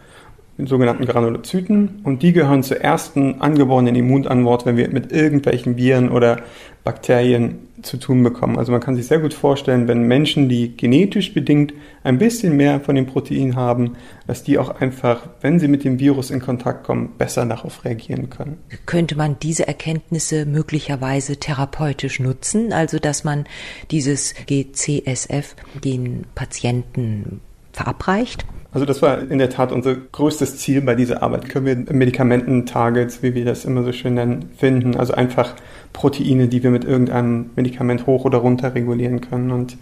den 0.60 0.66
sogenannten 0.66 1.06
Granulozyten. 1.06 2.00
Und 2.04 2.22
die 2.22 2.32
gehören 2.32 2.62
zur 2.62 2.80
ersten 2.80 3.40
angeborenen 3.40 3.94
Immunantwort, 3.94 4.66
wenn 4.66 4.76
wir 4.76 4.90
mit 4.90 5.10
irgendwelchen 5.10 5.76
Viren 5.76 6.10
oder 6.10 6.42
Bakterien 6.84 7.58
zu 7.82 7.96
tun 7.96 8.22
bekommen. 8.22 8.58
Also 8.58 8.72
man 8.72 8.80
kann 8.82 8.94
sich 8.94 9.06
sehr 9.06 9.20
gut 9.20 9.32
vorstellen, 9.32 9.88
wenn 9.88 10.02
Menschen, 10.02 10.50
die 10.50 10.76
genetisch 10.76 11.32
bedingt 11.32 11.72
ein 12.04 12.18
bisschen 12.18 12.56
mehr 12.56 12.80
von 12.80 12.94
dem 12.94 13.06
Protein 13.06 13.56
haben, 13.56 13.96
dass 14.26 14.44
die 14.44 14.58
auch 14.58 14.80
einfach, 14.80 15.28
wenn 15.40 15.58
sie 15.58 15.68
mit 15.68 15.84
dem 15.84 15.98
Virus 15.98 16.30
in 16.30 16.40
Kontakt 16.40 16.84
kommen, 16.84 17.12
besser 17.16 17.46
darauf 17.46 17.84
reagieren 17.86 18.28
können. 18.28 18.58
Könnte 18.84 19.16
man 19.16 19.38
diese 19.40 19.66
Erkenntnisse 19.66 20.44
möglicherweise 20.44 21.38
therapeutisch 21.38 22.20
nutzen? 22.20 22.74
Also 22.74 22.98
dass 22.98 23.24
man 23.24 23.46
dieses 23.90 24.34
GCSF 24.46 25.56
den 25.82 26.26
Patienten 26.34 27.40
verabreicht? 27.72 28.44
Also 28.72 28.86
das 28.86 29.02
war 29.02 29.18
in 29.18 29.38
der 29.38 29.50
Tat 29.50 29.72
unser 29.72 29.96
größtes 29.96 30.58
Ziel 30.58 30.80
bei 30.82 30.94
dieser 30.94 31.22
Arbeit. 31.22 31.48
Können 31.48 31.66
wir 31.66 31.94
Medikamenten-Targets, 31.94 33.22
wie 33.22 33.34
wir 33.34 33.44
das 33.44 33.64
immer 33.64 33.82
so 33.82 33.92
schön 33.92 34.14
nennen, 34.14 34.50
finden? 34.56 34.96
Also 34.96 35.12
einfach 35.14 35.54
Proteine, 35.92 36.46
die 36.46 36.62
wir 36.62 36.70
mit 36.70 36.84
irgendeinem 36.84 37.50
Medikament 37.56 38.06
hoch 38.06 38.24
oder 38.24 38.38
runter 38.38 38.74
regulieren 38.74 39.20
können. 39.20 39.50
Und 39.50 39.76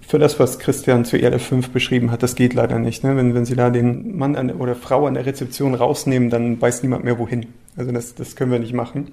für 0.00 0.20
das, 0.20 0.38
was 0.38 0.60
Christian 0.60 1.04
zu 1.04 1.16
ELF5 1.16 1.70
beschrieben 1.70 2.12
hat, 2.12 2.22
das 2.22 2.36
geht 2.36 2.54
leider 2.54 2.78
nicht. 2.78 3.02
Ne? 3.02 3.16
Wenn, 3.16 3.34
wenn 3.34 3.44
Sie 3.44 3.56
da 3.56 3.70
den 3.70 4.16
Mann 4.16 4.36
an, 4.36 4.52
oder 4.52 4.76
Frau 4.76 5.06
an 5.06 5.14
der 5.14 5.26
Rezeption 5.26 5.74
rausnehmen, 5.74 6.30
dann 6.30 6.60
weiß 6.60 6.84
niemand 6.84 7.04
mehr 7.04 7.18
wohin. 7.18 7.46
Also 7.76 7.90
das, 7.90 8.14
das 8.14 8.36
können 8.36 8.52
wir 8.52 8.60
nicht 8.60 8.74
machen. 8.74 9.08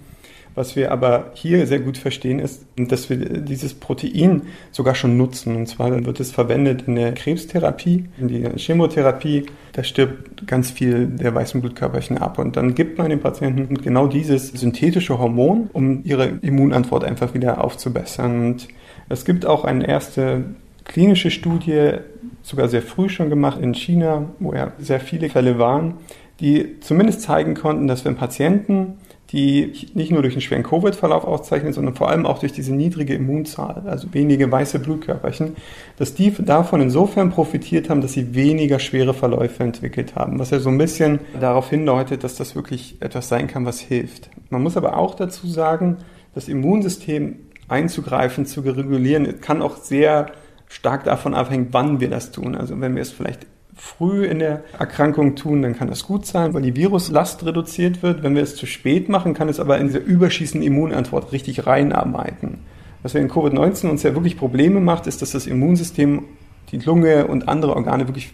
Was 0.54 0.76
wir 0.76 0.92
aber 0.92 1.32
hier 1.34 1.66
sehr 1.66 1.80
gut 1.80 1.98
verstehen, 1.98 2.40
ist, 2.40 2.66
dass 2.76 3.10
wir 3.10 3.18
dieses 3.18 3.74
Protein 3.74 4.44
sogar 4.72 4.96
schon 4.96 5.16
nutzen. 5.16 5.56
Und 5.56 5.68
zwar 5.68 6.06
wird 6.06 6.20
es 6.20 6.32
verwendet 6.32 6.84
in 6.88 6.96
der 6.96 7.14
Krebstherapie, 7.14 8.06
in 8.18 8.28
der 8.28 8.58
Chemotherapie. 8.58 9.46
Da 9.72 9.84
stirbt 9.84 10.46
ganz 10.48 10.72
viel 10.72 11.08
der 11.08 11.34
weißen 11.34 11.62
Blutkörperchen 11.62 12.18
ab. 12.18 12.38
Und 12.38 12.58
dann 12.58 12.76
gibt 12.76 12.98
man 12.98 13.10
den 13.10 13.22
Patienten 13.22 13.76
genau 13.76 14.08
dieses 14.08 14.50
synthetische 14.50 15.18
Hormon, 15.18 15.70
um 15.72 16.04
ihre 16.04 16.26
Immunantwort 16.42 17.06
einfach 17.06 17.34
wieder 17.34 17.64
aufzubessern. 17.64 18.48
Und 18.48 18.68
es 19.08 19.24
gibt 19.24 19.46
auch 19.46 19.64
eine 19.64 19.88
erste 19.88 20.44
klinische 20.84 21.32
Studie, 21.32 21.94
sogar 22.42 22.68
sehr 22.68 22.82
früh 22.82 23.08
schon 23.08 23.30
gemacht 23.30 23.62
in 23.62 23.74
China, 23.74 24.26
wo 24.40 24.54
ja 24.54 24.74
sehr 24.80 25.00
viele 25.00 25.30
Fälle 25.30 25.60
waren, 25.60 25.94
die 26.40 26.80
zumindest 26.82 27.22
zeigen 27.22 27.54
konnten, 27.54 27.88
dass 27.88 28.04
wenn 28.04 28.16
Patienten 28.16 28.98
die 29.32 29.88
nicht 29.94 30.12
nur 30.12 30.22
durch 30.22 30.34
einen 30.34 30.42
schweren 30.42 30.64
Covid-Verlauf 30.64 31.24
auszeichnen, 31.24 31.72
sondern 31.72 31.96
vor 31.96 32.10
allem 32.10 32.26
auch 32.26 32.40
durch 32.40 32.52
diese 32.52 32.74
niedrige 32.74 33.14
Immunzahl, 33.14 33.84
also 33.86 34.08
wenige 34.14 34.52
weiße 34.52 34.80
Blutkörperchen, 34.80 35.56
dass 35.98 36.14
die 36.14 36.34
davon 36.34 36.82
insofern 36.82 37.30
profitiert 37.30 37.90
haben, 37.90 38.02
dass 38.02 38.14
sie 38.14 38.36
weniger 38.36 38.80
schwere 38.80 39.14
Verläufe 39.14 39.64
entwickelt 39.64 40.16
haben, 40.16 40.38
was 40.38 40.50
ja 40.50 40.60
so 40.60 40.70
ein 40.70 40.78
bisschen 40.78 41.20
darauf 41.40 41.70
hindeutet, 41.70 42.24
dass 42.24 42.36
das 42.36 42.56
wirklich 42.56 42.98
etwas 43.00 43.30
sein 43.30 43.48
kann, 43.48 43.66
was 43.66 43.80
hilft. 43.80 44.30
Man 44.50 44.64
muss 44.64 44.76
aber 44.76 44.98
auch 44.98 45.16
dazu 45.16 45.48
sagen, 45.48 45.98
das 46.36 46.50
Immunsystem 46.50 47.38
einzugreifen, 47.70 48.46
zu 48.46 48.62
regulieren, 48.62 49.40
kann 49.40 49.62
auch 49.62 49.78
sehr 49.78 50.32
stark 50.68 51.06
davon 51.06 51.34
abhängen, 51.34 51.70
wann 51.72 52.02
wir 52.02 52.10
das 52.10 52.32
tun. 52.32 52.56
Also 52.56 52.80
wenn 52.82 52.96
wir 52.96 53.02
es 53.02 53.12
vielleicht 53.12 53.48
früh 53.82 54.26
in 54.26 54.38
der 54.38 54.64
Erkrankung 54.78 55.36
tun, 55.36 55.64
dann 55.64 55.76
kann 55.76 55.88
das 55.88 56.06
gut 56.06 56.28
sein, 56.28 56.54
weil 56.54 56.62
die 56.62 56.76
Viruslast 56.76 57.44
reduziert 57.44 58.04
wird. 58.04 58.22
Wenn 58.22 58.36
wir 58.36 58.44
es 58.44 58.56
zu 58.56 58.68
spät 58.68 59.10
machen, 59.10 59.34
kann 59.34 59.50
es 59.50 59.60
aber 59.60 59.80
in 59.80 59.88
diese 59.88 59.98
überschießende 59.98 60.66
Immunantwort 60.68 61.32
richtig 61.32 61.66
reinarbeiten. 61.66 62.60
Was 63.02 63.16
wir 63.16 63.22
in 63.22 63.30
Covid-19 63.30 63.90
uns 63.90 64.04
ja 64.04 64.14
wirklich 64.14 64.38
Probleme 64.38 64.80
macht, 64.80 65.08
ist, 65.08 65.24
dass 65.24 65.32
das 65.32 65.48
Immunsystem 65.48 66.26
die 66.72 66.78
Lunge 66.78 67.26
und 67.26 67.50
andere 67.50 67.76
Organe 67.76 68.08
wirklich 68.08 68.34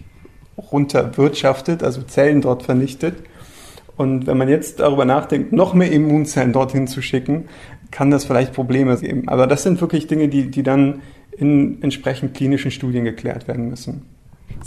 runterwirtschaftet, 0.57 1.81
also 1.81 2.01
Zellen 2.01 2.41
dort 2.41 2.63
vernichtet. 2.63 3.15
Und 3.95 4.27
wenn 4.27 4.37
man 4.37 4.49
jetzt 4.49 4.81
darüber 4.81 5.05
nachdenkt, 5.05 5.53
noch 5.53 5.73
mehr 5.73 5.91
Immunzellen 5.91 6.51
dorthin 6.51 6.87
zu 6.87 7.01
schicken, 7.01 7.45
kann 7.89 8.11
das 8.11 8.25
vielleicht 8.25 8.51
Probleme 8.51 8.97
geben. 8.97 9.29
Aber 9.29 9.47
das 9.47 9.63
sind 9.63 9.79
wirklich 9.79 10.07
Dinge, 10.07 10.27
die, 10.27 10.51
die 10.51 10.63
dann 10.63 11.01
in 11.37 11.81
entsprechend 11.81 12.33
klinischen 12.33 12.69
Studien 12.69 13.05
geklärt 13.05 13.47
werden 13.47 13.69
müssen. 13.69 14.16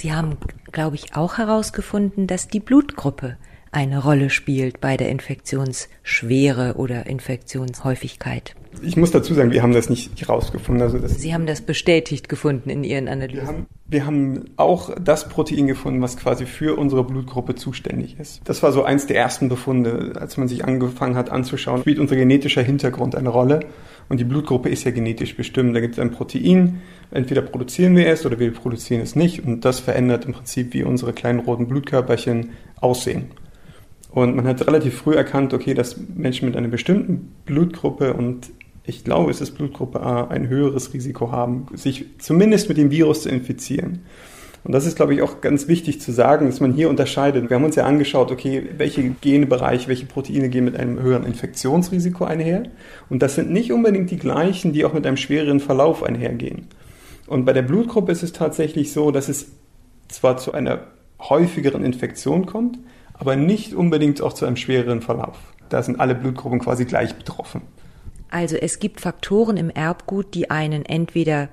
Sie 0.01 0.15
haben, 0.15 0.39
glaube 0.73 0.97
ich, 0.97 1.15
auch 1.15 1.37
herausgefunden, 1.37 2.27
dass 2.27 2.49
die 2.49 2.59
Blutgruppe 2.59 3.37
eine 3.71 4.03
Rolle 4.03 4.31
spielt 4.31 4.81
bei 4.81 4.97
der 4.97 5.11
Infektionsschwere 5.11 6.77
oder 6.77 7.05
Infektionshäufigkeit. 7.05 8.55
Ich 8.81 8.97
muss 8.97 9.11
dazu 9.11 9.35
sagen, 9.35 9.51
wir 9.51 9.63
haben 9.63 9.75
das 9.75 9.91
nicht 9.91 10.19
herausgefunden. 10.19 10.83
Also 10.83 11.07
Sie 11.07 11.35
haben 11.35 11.45
das 11.45 11.61
bestätigt 11.61 12.31
gefunden 12.31 12.71
in 12.71 12.83
Ihren 12.83 13.09
Analysen. 13.09 13.43
Wir 13.43 13.47
haben, 13.47 13.67
wir 13.89 14.07
haben 14.07 14.45
auch 14.57 14.91
das 14.99 15.29
Protein 15.29 15.67
gefunden, 15.67 16.01
was 16.01 16.17
quasi 16.17 16.47
für 16.47 16.79
unsere 16.79 17.05
Blutgruppe 17.05 17.55
zuständig 17.55 18.19
ist. 18.19 18.41
Das 18.45 18.63
war 18.63 18.73
so 18.73 18.83
eins 18.83 19.07
der 19.07 19.17
ersten 19.17 19.51
Befunde, 19.51 20.15
als 20.19 20.39
man 20.39 20.49
sich 20.49 20.65
angefangen 20.65 21.15
hat 21.15 21.29
anzuschauen, 21.29 21.83
spielt 21.83 21.99
unser 21.99 22.17
genetischer 22.17 22.63
Hintergrund 22.63 23.17
eine 23.17 23.29
Rolle. 23.29 23.61
Und 24.11 24.19
die 24.19 24.25
Blutgruppe 24.25 24.69
ist 24.69 24.83
ja 24.83 24.91
genetisch 24.91 25.37
bestimmt. 25.37 25.75
Da 25.75 25.81
gibt 25.81 25.95
es 25.95 26.01
ein 26.01 26.11
Protein, 26.11 26.83
entweder 27.13 27.43
produzieren 27.43 27.95
wir 27.95 28.09
es 28.09 28.27
oder 28.27 28.41
wir 28.41 28.53
produzieren 28.53 29.01
es 29.01 29.15
nicht. 29.15 29.45
Und 29.47 29.65
das 29.65 29.79
verändert 29.79 30.25
im 30.25 30.33
Prinzip, 30.33 30.75
wie 30.75 30.83
unsere 30.83 31.13
kleinen 31.13 31.39
roten 31.39 31.69
Blutkörperchen 31.69 32.51
aussehen. 32.81 33.27
Und 34.11 34.35
man 34.35 34.49
hat 34.49 34.67
relativ 34.67 34.95
früh 34.97 35.15
erkannt, 35.15 35.55
okay, 35.55 35.75
dass 35.75 35.97
Menschen 35.97 36.47
mit 36.49 36.57
einer 36.57 36.67
bestimmten 36.67 37.33
Blutgruppe 37.47 38.15
und 38.15 38.51
ich 38.85 39.05
glaube, 39.05 39.31
es 39.31 39.41
ist 39.41 39.53
Blutgruppe 39.53 40.01
A, 40.01 40.27
ein 40.27 40.49
höheres 40.49 40.93
Risiko 40.93 41.31
haben, 41.31 41.67
sich 41.75 42.07
zumindest 42.19 42.69
mit 42.69 42.79
dem 42.79 42.91
Virus 42.91 43.23
zu 43.23 43.29
infizieren. 43.29 44.01
Und 44.63 44.73
das 44.73 44.85
ist, 44.85 44.97
glaube 44.97 45.15
ich, 45.15 45.23
auch 45.23 45.41
ganz 45.41 45.69
wichtig 45.69 46.01
zu 46.01 46.13
sagen, 46.13 46.47
dass 46.47 46.61
man 46.61 46.75
hier 46.75 46.91
unterscheidet. 46.91 47.49
Wir 47.49 47.57
haben 47.57 47.65
uns 47.65 47.77
ja 47.77 47.85
angeschaut, 47.85 48.31
okay, 48.31 48.69
welche 48.77 49.03
Genbereiche, 49.09 49.89
welche 49.89 50.07
Proteine 50.07 50.51
gehen 50.51 50.67
mit 50.67 50.77
einem 50.77 51.01
höheren 51.01 51.25
Infektionsrisiko 51.25 52.25
einher. 52.25 52.65
Und 53.09 53.23
das 53.23 53.37
sind 53.37 53.51
nicht 53.51 53.73
unbedingt 53.73 54.11
die 54.11 54.19
gleichen, 54.19 54.73
die 54.73 54.85
auch 54.85 54.93
mit 54.93 55.07
einem 55.07 55.17
schwereren 55.17 55.61
Verlauf 55.61 56.03
einhergehen. 56.03 56.69
Und 57.27 57.47
bei 57.47 57.53
der 57.53 57.63
Blutgruppe 57.63 58.13
ist 58.13 58.23
es 58.23 58.33
tatsächlich 58.33 58.93
so, 58.93 59.11
dass 59.11 59.29
es 59.29 59.47
zwar 60.09 60.37
zu 60.37 60.53
einer 60.53 60.81
häufigeren 61.21 61.85
Infektion 61.85 62.45
kommt, 62.45 62.79
aber 63.15 63.37
nicht 63.37 63.75
unbedingt 63.75 64.21
auch 64.21 64.33
zu 64.33 64.47
einem 64.47 64.57
schwereren 64.57 65.01
Verlauf. 65.01 65.39
Da 65.69 65.83
sind 65.83 66.01
alle 66.01 66.15
Blutgruppen 66.15 66.59
quasi 66.59 66.85
gleich 66.85 67.15
betroffen. 67.15 67.63
Also 68.31 68.57
es 68.57 68.79
gibt 68.79 69.01
Faktoren 69.01 69.57
im 69.57 69.71
Erbgut, 69.71 70.35
die 70.35 70.51
einen 70.51 70.85
entweder 70.85 71.49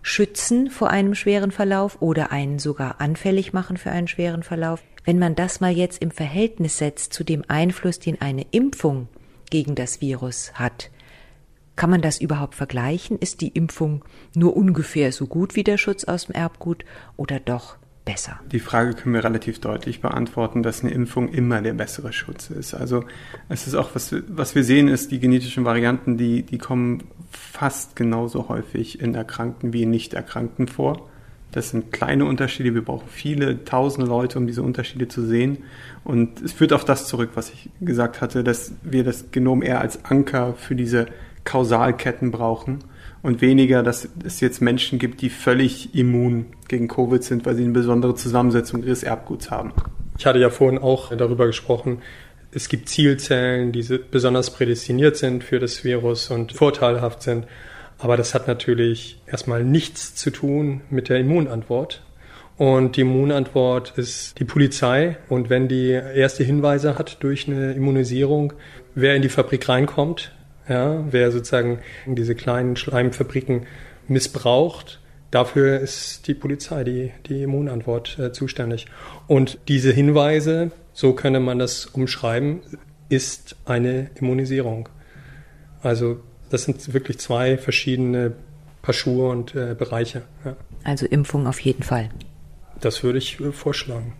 schützen 0.00 0.70
vor 0.70 0.90
einem 0.90 1.14
schweren 1.14 1.50
Verlauf 1.50 2.00
oder 2.00 2.32
einen 2.32 2.58
sogar 2.58 3.00
anfällig 3.00 3.52
machen 3.52 3.76
für 3.76 3.90
einen 3.90 4.08
schweren 4.08 4.42
Verlauf. 4.42 4.82
Wenn 5.04 5.18
man 5.18 5.34
das 5.34 5.60
mal 5.60 5.72
jetzt 5.72 6.00
im 6.00 6.10
Verhältnis 6.10 6.78
setzt 6.78 7.12
zu 7.12 7.24
dem 7.24 7.44
Einfluss, 7.48 7.98
den 7.98 8.20
eine 8.20 8.46
Impfung 8.50 9.08
gegen 9.50 9.74
das 9.74 10.00
Virus 10.00 10.52
hat, 10.54 10.90
kann 11.76 11.90
man 11.90 12.02
das 12.02 12.20
überhaupt 12.20 12.54
vergleichen? 12.54 13.18
Ist 13.18 13.40
die 13.40 13.48
Impfung 13.48 14.04
nur 14.34 14.56
ungefähr 14.56 15.12
so 15.12 15.26
gut 15.26 15.56
wie 15.56 15.64
der 15.64 15.78
Schutz 15.78 16.04
aus 16.04 16.26
dem 16.26 16.34
Erbgut 16.34 16.84
oder 17.16 17.40
doch 17.40 17.76
besser? 18.04 18.40
Die 18.50 18.60
Frage 18.60 18.94
können 18.94 19.14
wir 19.14 19.24
relativ 19.24 19.60
deutlich 19.60 20.00
beantworten, 20.00 20.62
dass 20.62 20.82
eine 20.82 20.92
Impfung 20.92 21.28
immer 21.28 21.62
der 21.62 21.72
bessere 21.72 22.12
Schutz 22.12 22.50
ist. 22.50 22.74
Also 22.74 23.04
es 23.48 23.66
ist 23.66 23.74
auch, 23.74 23.94
was, 23.94 24.14
was 24.28 24.54
wir 24.54 24.64
sehen, 24.64 24.88
ist, 24.88 25.10
die 25.10 25.20
genetischen 25.20 25.64
Varianten, 25.64 26.16
die, 26.16 26.42
die 26.42 26.58
kommen 26.58 27.04
fast 27.32 27.96
genauso 27.96 28.48
häufig 28.48 29.00
in 29.00 29.14
Erkrankten 29.14 29.72
wie 29.72 29.82
in 29.82 29.90
Nicht-Erkrankten 29.90 30.68
vor. 30.68 31.08
Das 31.52 31.70
sind 31.70 31.92
kleine 31.92 32.24
Unterschiede. 32.24 32.74
Wir 32.74 32.84
brauchen 32.84 33.08
viele 33.08 33.64
tausende 33.64 34.08
Leute, 34.08 34.38
um 34.38 34.46
diese 34.46 34.62
Unterschiede 34.62 35.08
zu 35.08 35.22
sehen. 35.22 35.58
Und 36.02 36.40
es 36.40 36.52
führt 36.52 36.72
auf 36.72 36.84
das 36.84 37.06
zurück, 37.06 37.30
was 37.34 37.50
ich 37.50 37.68
gesagt 37.80 38.20
hatte, 38.20 38.42
dass 38.42 38.72
wir 38.82 39.04
das 39.04 39.30
Genom 39.30 39.62
eher 39.62 39.80
als 39.80 40.04
Anker 40.04 40.54
für 40.54 40.74
diese 40.74 41.06
Kausalketten 41.44 42.30
brauchen 42.30 42.78
und 43.22 43.40
weniger, 43.40 43.82
dass 43.82 44.08
es 44.24 44.40
jetzt 44.40 44.62
Menschen 44.62 44.98
gibt, 44.98 45.20
die 45.20 45.28
völlig 45.28 45.94
immun 45.94 46.46
gegen 46.68 46.88
Covid 46.88 47.22
sind, 47.22 47.44
weil 47.44 47.54
sie 47.54 47.64
eine 47.64 47.72
besondere 47.72 48.14
Zusammensetzung 48.14 48.82
ihres 48.82 49.02
Erbguts 49.02 49.50
haben. 49.50 49.72
Ich 50.18 50.26
hatte 50.26 50.38
ja 50.38 50.50
vorhin 50.50 50.78
auch 50.78 51.14
darüber 51.14 51.46
gesprochen, 51.46 51.98
es 52.54 52.68
gibt 52.68 52.88
Zielzellen, 52.88 53.72
die 53.72 53.82
besonders 54.10 54.50
prädestiniert 54.50 55.16
sind 55.16 55.42
für 55.42 55.58
das 55.58 55.84
Virus 55.84 56.30
und 56.30 56.52
vorteilhaft 56.52 57.22
sind. 57.22 57.46
Aber 57.98 58.16
das 58.16 58.34
hat 58.34 58.46
natürlich 58.46 59.20
erstmal 59.26 59.64
nichts 59.64 60.14
zu 60.14 60.30
tun 60.30 60.82
mit 60.90 61.08
der 61.08 61.18
Immunantwort. 61.18 62.02
Und 62.58 62.96
die 62.96 63.02
Immunantwort 63.02 63.94
ist 63.96 64.38
die 64.38 64.44
Polizei. 64.44 65.16
Und 65.28 65.48
wenn 65.48 65.68
die 65.68 65.90
erste 65.90 66.44
Hinweise 66.44 66.98
hat 66.98 67.22
durch 67.22 67.48
eine 67.48 67.72
Immunisierung, 67.72 68.52
wer 68.94 69.16
in 69.16 69.22
die 69.22 69.28
Fabrik 69.28 69.68
reinkommt, 69.68 70.32
ja, 70.68 71.04
wer 71.10 71.32
sozusagen 71.32 71.80
diese 72.06 72.34
kleinen 72.34 72.76
Schleimfabriken 72.76 73.66
missbraucht, 74.08 75.00
dafür 75.30 75.80
ist 75.80 76.26
die 76.28 76.34
Polizei, 76.34 76.84
die, 76.84 77.12
die 77.26 77.42
Immunantwort 77.42 78.18
äh, 78.18 78.32
zuständig. 78.32 78.86
Und 79.26 79.58
diese 79.68 79.92
Hinweise, 79.92 80.70
so 80.92 81.12
könne 81.12 81.40
man 81.40 81.58
das 81.58 81.86
umschreiben, 81.86 82.60
ist 83.08 83.56
eine 83.64 84.10
Immunisierung. 84.14 84.88
Also 85.82 86.20
das 86.50 86.64
sind 86.64 86.92
wirklich 86.92 87.18
zwei 87.18 87.58
verschiedene 87.58 88.34
Paar 88.82 88.94
Schuhe 88.94 89.30
und 89.30 89.54
äh, 89.54 89.74
Bereiche. 89.78 90.22
Ja. 90.44 90.56
Also 90.84 91.06
Impfung 91.06 91.46
auf 91.46 91.60
jeden 91.60 91.82
Fall. 91.82 92.10
Das 92.80 93.02
würde 93.04 93.18
ich 93.18 93.40
äh, 93.40 93.52
vorschlagen. 93.52 94.14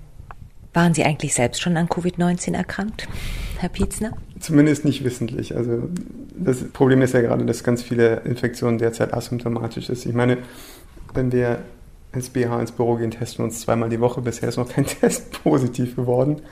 Waren 0.72 0.94
Sie 0.94 1.04
eigentlich 1.04 1.34
selbst 1.34 1.60
schon 1.60 1.76
an 1.76 1.88
Covid-19 1.88 2.54
erkrankt, 2.54 3.06
Herr 3.58 3.68
Pietzner? 3.68 4.12
Zumindest 4.40 4.84
nicht 4.84 5.04
wissentlich. 5.04 5.54
Also 5.54 5.88
das 6.34 6.64
Problem 6.70 7.02
ist 7.02 7.12
ja 7.12 7.20
gerade, 7.20 7.44
dass 7.44 7.62
ganz 7.62 7.82
viele 7.82 8.20
Infektionen 8.20 8.78
derzeit 8.78 9.12
asymptomatisch 9.12 9.90
ist. 9.90 10.06
Ich 10.06 10.14
meine, 10.14 10.38
wenn 11.12 11.30
wir 11.30 11.58
ins 12.14 12.30
BH 12.30 12.60
ins 12.60 12.72
Büro 12.72 12.96
gehen, 12.96 13.10
testen 13.10 13.44
uns 13.44 13.60
zweimal 13.60 13.88
die 13.88 14.00
Woche. 14.00 14.20
Bisher 14.20 14.48
ist 14.48 14.56
noch 14.56 14.68
kein 14.68 14.86
Test 15.00 15.42
positiv 15.42 15.96
geworden. 15.96 16.42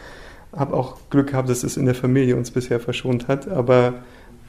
Habe 0.55 0.75
auch 0.75 0.99
Glück 1.11 1.29
gehabt, 1.29 1.49
dass 1.49 1.63
es 1.63 1.77
in 1.77 1.87
der 1.87 1.95
Familie 1.95 2.37
uns 2.37 2.51
bisher 2.51 2.81
verschont 2.81 3.29
hat. 3.29 3.49
Aber 3.49 3.95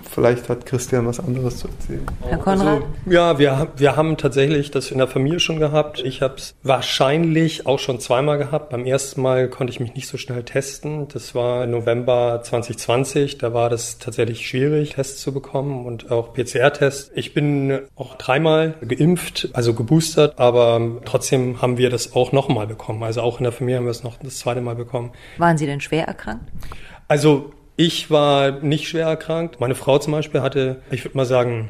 Vielleicht 0.10 0.50
hat 0.50 0.66
Christian 0.66 1.06
was 1.06 1.20
anderes 1.20 1.58
zu 1.58 1.68
erzählen. 1.68 2.06
Herr 2.22 2.38
Konrad? 2.38 2.68
Also, 2.68 2.88
ja, 3.06 3.40
wir, 3.40 3.68
wir 3.76 3.96
haben 3.96 4.18
tatsächlich 4.18 4.72
das 4.72 4.92
in 4.92 4.98
der 4.98 5.08
Familie 5.08 5.40
schon 5.40 5.60
gehabt. 5.60 6.02
Ich 6.04 6.22
habe 6.22 6.36
es 6.36 6.56
wahrscheinlich 6.64 7.66
auch 7.66 7.80
schon 7.80 8.00
zweimal 8.00 8.38
gehabt. 8.38 8.70
Beim 8.70 8.86
ersten 8.86 9.22
Mal 9.22 9.50
konnte 9.50 9.72
ich 9.72 9.80
mich 9.80 9.94
nicht 9.96 10.08
so 10.08 10.18
schnell 10.18 10.44
testen. 10.44 11.08
Das 11.08 11.36
war 11.36 11.66
November 11.68 12.42
2020. 12.44 13.38
Da 13.38 13.54
war 13.54 13.70
das 13.70 14.00
tatsächlich 14.00 14.48
schwierig, 14.48 14.96
Tests 14.96 15.22
zu 15.22 15.34
bekommen 15.34 15.86
und 15.86 16.12
auch 16.12 16.34
PCR-Tests. 16.34 17.12
Ich 17.16 17.34
bin 17.34 17.80
auch 17.96 18.16
dreimal 18.16 18.76
geimpft, 18.88 19.50
also 19.54 19.74
geboostert, 19.74 20.40
aber 20.40 20.82
trotzdem 21.06 21.62
haben 21.62 21.78
wir 21.78 21.90
das 21.90 22.16
auch 22.16 22.32
nochmal 22.32 22.68
bekommen. 22.68 23.04
Also 23.04 23.22
auch 23.22 23.40
in 23.40 23.44
der 23.44 23.54
Familie 23.54 23.78
haben 23.78 23.86
wir 23.86 23.92
es 23.92 24.04
noch 24.04 24.18
das 24.18 24.40
zweite 24.40 24.62
Mal 24.62 24.76
bekommen. 24.76 25.12
Waren 25.38 25.58
Sie 25.58 25.66
denn 25.66 25.82
schwer 25.82 26.08
erkrankt? 26.08 26.46
Also 27.08 27.52
ich 27.86 28.12
war 28.12 28.52
nicht 28.52 28.88
schwer 28.88 29.08
erkrankt. 29.08 29.60
Meine 29.60 29.74
Frau 29.74 29.98
zum 29.98 30.14
Beispiel 30.14 30.42
hatte, 30.42 30.82
ich 30.92 31.04
würde 31.04 31.18
mal 31.18 31.26
sagen, 31.26 31.70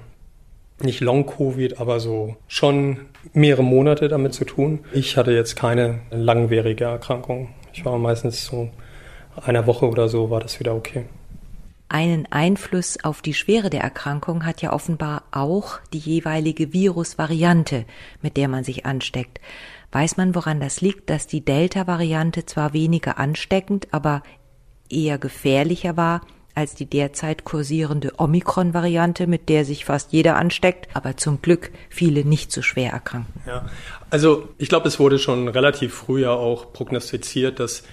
nicht 0.82 1.00
Long-Covid, 1.00 1.80
aber 1.80 2.02
so 2.02 2.36
schon 2.50 3.06
mehrere 3.32 3.64
Monate 3.64 4.10
damit 4.10 4.34
zu 4.34 4.44
tun. 4.44 4.80
Ich 4.92 5.16
hatte 5.16 5.32
jetzt 5.32 5.56
keine 5.56 6.00
langwierige 6.10 6.84
Erkrankung. 6.84 7.54
Ich 7.72 7.86
war 7.86 7.98
meistens 7.98 8.46
so 8.46 8.70
einer 9.42 9.68
Woche 9.68 9.88
oder 9.88 10.10
so 10.10 10.30
war 10.30 10.42
das 10.42 10.60
wieder 10.60 10.76
okay. 10.76 11.06
Einen 11.88 12.26
Einfluss 12.30 13.02
auf 13.04 13.22
die 13.22 13.34
Schwere 13.34 13.70
der 13.70 13.82
Erkrankung 13.82 14.46
hat 14.46 14.62
ja 14.62 14.74
offenbar 14.74 15.24
auch 15.32 15.80
die 15.94 16.00
jeweilige 16.00 16.74
Virusvariante, 16.74 17.86
mit 18.22 18.36
der 18.36 18.50
man 18.50 18.66
sich 18.66 18.86
ansteckt. 18.86 19.40
Weiß 19.94 20.18
man, 20.18 20.36
woran 20.36 20.60
das 20.60 20.82
liegt, 20.82 21.10
dass 21.10 21.28
die 21.28 21.44
Delta-Variante 21.44 22.46
zwar 22.46 22.74
weniger 22.74 23.18
ansteckend, 23.18 23.90
aber 23.92 24.24
eher 24.92 25.18
gefährlicher 25.18 25.98
war 25.98 26.22
als 26.56 26.76
die 26.76 26.86
derzeit 26.86 27.44
kursierende 27.44 28.14
Omikron-Variante, 28.18 29.28
mit 29.28 29.50
der 29.50 29.66
sich 29.66 29.86
fast 29.86 30.12
jeder 30.12 30.36
ansteckt, 30.36 30.90
aber 30.94 31.18
zum 31.18 31.42
Glück 31.42 31.72
viele 31.90 32.26
nicht 32.26 32.52
so 32.52 32.62
schwer 32.62 32.92
erkranken. 32.92 33.42
Ja, 33.48 33.66
also 34.10 34.50
ich 34.58 34.70
glaube, 34.70 34.88
es 34.88 35.00
wurde 35.00 35.20
schon 35.20 35.48
relativ 35.48 35.94
früh 35.94 36.22
ja 36.22 36.32
auch 36.32 36.74
prognostiziert, 36.74 37.60
dass 37.60 37.84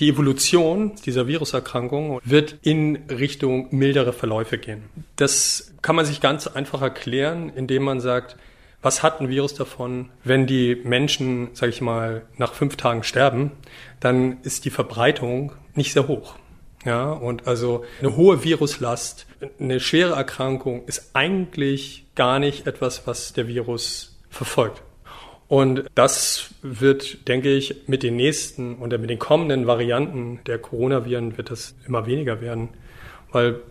die 0.00 0.10
Evolution 0.10 0.92
dieser 1.06 1.26
Viruserkrankung 1.26 2.20
wird 2.24 2.58
in 2.62 2.96
Richtung 3.08 3.68
mildere 3.70 4.12
Verläufe 4.12 4.58
gehen. 4.58 4.84
Das 5.16 5.72
kann 5.80 5.96
man 5.96 6.04
sich 6.04 6.20
ganz 6.20 6.46
einfach 6.46 6.82
erklären, 6.82 7.50
indem 7.54 7.84
man 7.84 8.00
sagt, 8.00 8.36
was 8.82 9.02
hat 9.02 9.20
ein 9.20 9.30
Virus 9.30 9.54
davon, 9.54 10.10
wenn 10.22 10.46
die 10.46 10.76
Menschen, 10.84 11.48
sage 11.54 11.70
ich 11.70 11.80
mal, 11.80 12.26
nach 12.36 12.52
fünf 12.52 12.76
Tagen 12.76 13.02
sterben, 13.04 13.52
dann 14.00 14.38
ist 14.42 14.64
die 14.64 14.70
Verbreitung 14.70 15.52
nicht 15.74 15.92
sehr 15.92 16.08
hoch. 16.08 16.36
Ja, 16.86 17.10
und 17.10 17.48
also 17.48 17.84
eine 18.00 18.16
hohe 18.16 18.44
Viruslast, 18.44 19.26
eine 19.58 19.80
schwere 19.80 20.14
Erkrankung 20.14 20.84
ist 20.86 21.10
eigentlich 21.14 22.06
gar 22.14 22.38
nicht 22.38 22.68
etwas, 22.68 23.08
was 23.08 23.32
der 23.32 23.48
Virus 23.48 24.20
verfolgt. 24.30 24.84
Und 25.48 25.84
das 25.96 26.50
wird, 26.62 27.26
denke 27.26 27.52
ich, 27.52 27.88
mit 27.88 28.04
den 28.04 28.14
nächsten 28.14 28.78
oder 28.78 28.98
mit 28.98 29.10
den 29.10 29.18
kommenden 29.18 29.66
Varianten 29.66 30.38
der 30.46 30.58
Coronaviren 30.58 31.36
wird 31.36 31.50
das 31.50 31.74
immer 31.88 32.06
weniger 32.06 32.40
werden. 32.40 32.68
Weil, 33.32 33.62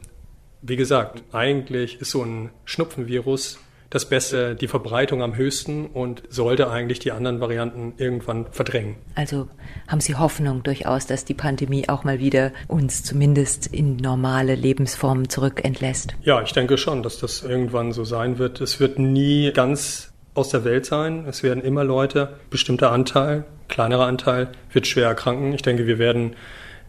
wie 0.62 0.76
gesagt, 0.76 1.24
eigentlich 1.32 2.02
ist 2.02 2.12
so 2.12 2.22
ein 2.22 2.52
Schnupfenvirus 2.66 3.60
das 3.96 4.04
Beste, 4.04 4.56
die 4.56 4.68
Verbreitung 4.68 5.24
am 5.24 5.38
höchsten 5.38 5.86
und 5.86 6.24
sollte 6.28 6.70
eigentlich 6.70 7.00
die 7.00 7.14
anderen 7.14 7.40
Varianten 7.40 7.94
irgendwann 7.96 8.46
verdrängen. 8.52 8.98
Also 9.16 9.48
haben 9.88 10.02
Sie 10.02 10.16
Hoffnung 10.16 10.64
durchaus, 10.64 11.08
dass 11.08 11.24
die 11.24 11.34
Pandemie 11.34 11.88
auch 11.88 12.04
mal 12.04 12.20
wieder 12.20 12.52
uns 12.68 13.04
zumindest 13.04 13.68
in 13.68 13.96
normale 13.96 14.56
Lebensformen 14.56 15.30
zurückentlässt? 15.30 16.14
Ja, 16.24 16.42
ich 16.42 16.52
denke 16.52 16.78
schon, 16.78 17.04
dass 17.04 17.20
das 17.20 17.42
irgendwann 17.42 17.94
so 17.94 18.04
sein 18.04 18.38
wird. 18.38 18.60
Es 18.60 18.82
wird 18.82 19.00
nie 19.00 19.54
ganz 19.54 20.12
aus 20.34 20.50
der 20.50 20.66
Welt 20.66 20.86
sein. 20.86 21.26
Es 21.26 21.42
werden 21.42 21.64
immer 21.64 21.86
Leute, 21.86 22.34
bestimmter 22.50 22.92
Anteil, 22.92 23.46
kleinerer 23.70 24.08
Anteil, 24.08 24.50
wird 24.74 24.88
schwer 24.88 25.08
erkranken. 25.08 25.54
Ich 25.54 25.62
denke, 25.62 25.88
wir 25.88 26.00
werden 26.00 26.36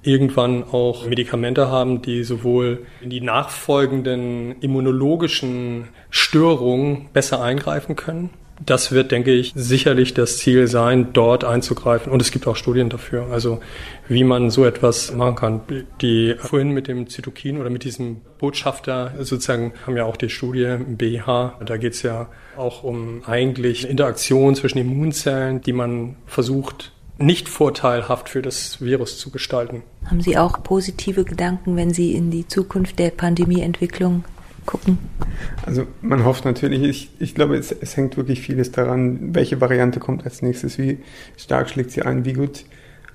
irgendwann 0.07 0.65
auch 0.65 1.07
Medikamente 1.07 1.69
haben, 1.69 2.03
die 2.03 2.25
sowohl 2.25 2.87
in 3.01 3.11
die 3.11 3.21
nachfolgenden 3.21 4.61
immunologischen 4.61 5.89
Störungen 6.11 7.09
besser 7.13 7.43
eingreifen 7.43 7.97
können. 7.97 8.31
Das 8.65 8.91
wird, 8.91 9.13
denke 9.13 9.33
ich, 9.33 9.53
sicherlich 9.55 10.15
das 10.15 10.39
Ziel 10.39 10.67
sein, 10.67 11.13
dort 11.13 11.45
einzugreifen. 11.45 12.11
Und 12.11 12.23
es 12.23 12.31
gibt 12.31 12.47
auch 12.47 12.57
Studien 12.57 12.89
dafür, 12.89 13.27
also 13.31 13.61
wie 14.09 14.25
man 14.25 14.49
so 14.49 14.65
etwas 14.65 15.13
machen 15.13 15.35
kann. 15.35 15.61
Die 16.01 16.35
vorhin 16.39 16.71
mit 16.71 16.89
dem 16.89 17.07
Zytokin 17.09 17.61
oder 17.61 17.69
mit 17.69 17.85
diesem 17.85 18.23
Botschafter 18.39 19.13
sozusagen 19.19 19.75
haben 19.87 19.97
ja 19.97 20.05
auch 20.05 20.17
die 20.17 20.31
Studie 20.31 20.65
im 20.65 20.97
BH. 20.97 21.61
Da 21.67 21.77
geht 21.77 21.93
es 21.93 22.03
ja 22.03 22.29
auch 22.57 22.83
um 22.83 23.23
eigentlich 23.27 23.89
Interaktion 23.89 24.55
zwischen 24.55 24.79
Immunzellen, 24.79 25.61
die 25.61 25.75
man 25.75 26.17
versucht 26.25 26.93
nicht 27.19 27.49
vorteilhaft 27.49 28.29
für 28.29 28.43
das 28.43 28.81
Virus 28.81 29.19
zu 29.19 29.31
gestalten. 29.31 29.83
Haben 30.05 30.21
Sie 30.21 30.37
auch 30.37 30.63
positive 30.63 31.25
Gedanken, 31.25 31.77
wenn 31.77 31.93
Sie 31.93 32.13
in 32.13 32.31
die 32.31 32.47
Zukunft 32.47 32.99
der 32.99 33.11
Pandemieentwicklung 33.11 34.25
gucken? 34.67 34.99
Also 35.65 35.87
man 36.03 36.25
hofft 36.25 36.45
natürlich, 36.45 36.83
ich, 36.83 37.11
ich 37.19 37.35
glaube, 37.35 37.57
es, 37.57 37.73
es 37.73 37.97
hängt 37.97 38.17
wirklich 38.17 38.41
vieles 38.41 38.73
daran, 38.73 39.35
welche 39.35 39.61
Variante 39.61 40.01
kommt 40.01 40.25
als 40.25 40.43
nächstes, 40.43 40.79
wie 40.79 40.99
stark 41.37 41.71
schlägt 41.71 41.93
sie 41.93 42.03
ein, 42.03 42.25
wie 42.25 42.35
gut. 42.35 42.65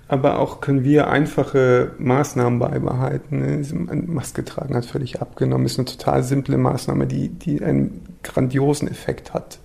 Aber 0.08 0.40
auch 0.40 0.60
können 0.60 0.84
wir 0.84 1.08
einfache 1.10 1.92
Maßnahmen 1.98 2.60
beibehalten. 2.60 3.40
Ne? 3.40 4.04
Maske 4.08 4.44
tragen 4.44 4.76
hat 4.76 4.86
völlig 4.86 5.22
abgenommen, 5.22 5.66
ist 5.66 5.80
eine 5.80 5.86
total 5.86 6.24
simple 6.24 6.58
Maßnahme, 6.58 7.08
die, 7.08 7.30
die 7.30 7.64
einen 7.64 8.18
grandiosen 8.24 8.90
Effekt 8.90 9.34
hat. 9.34 9.60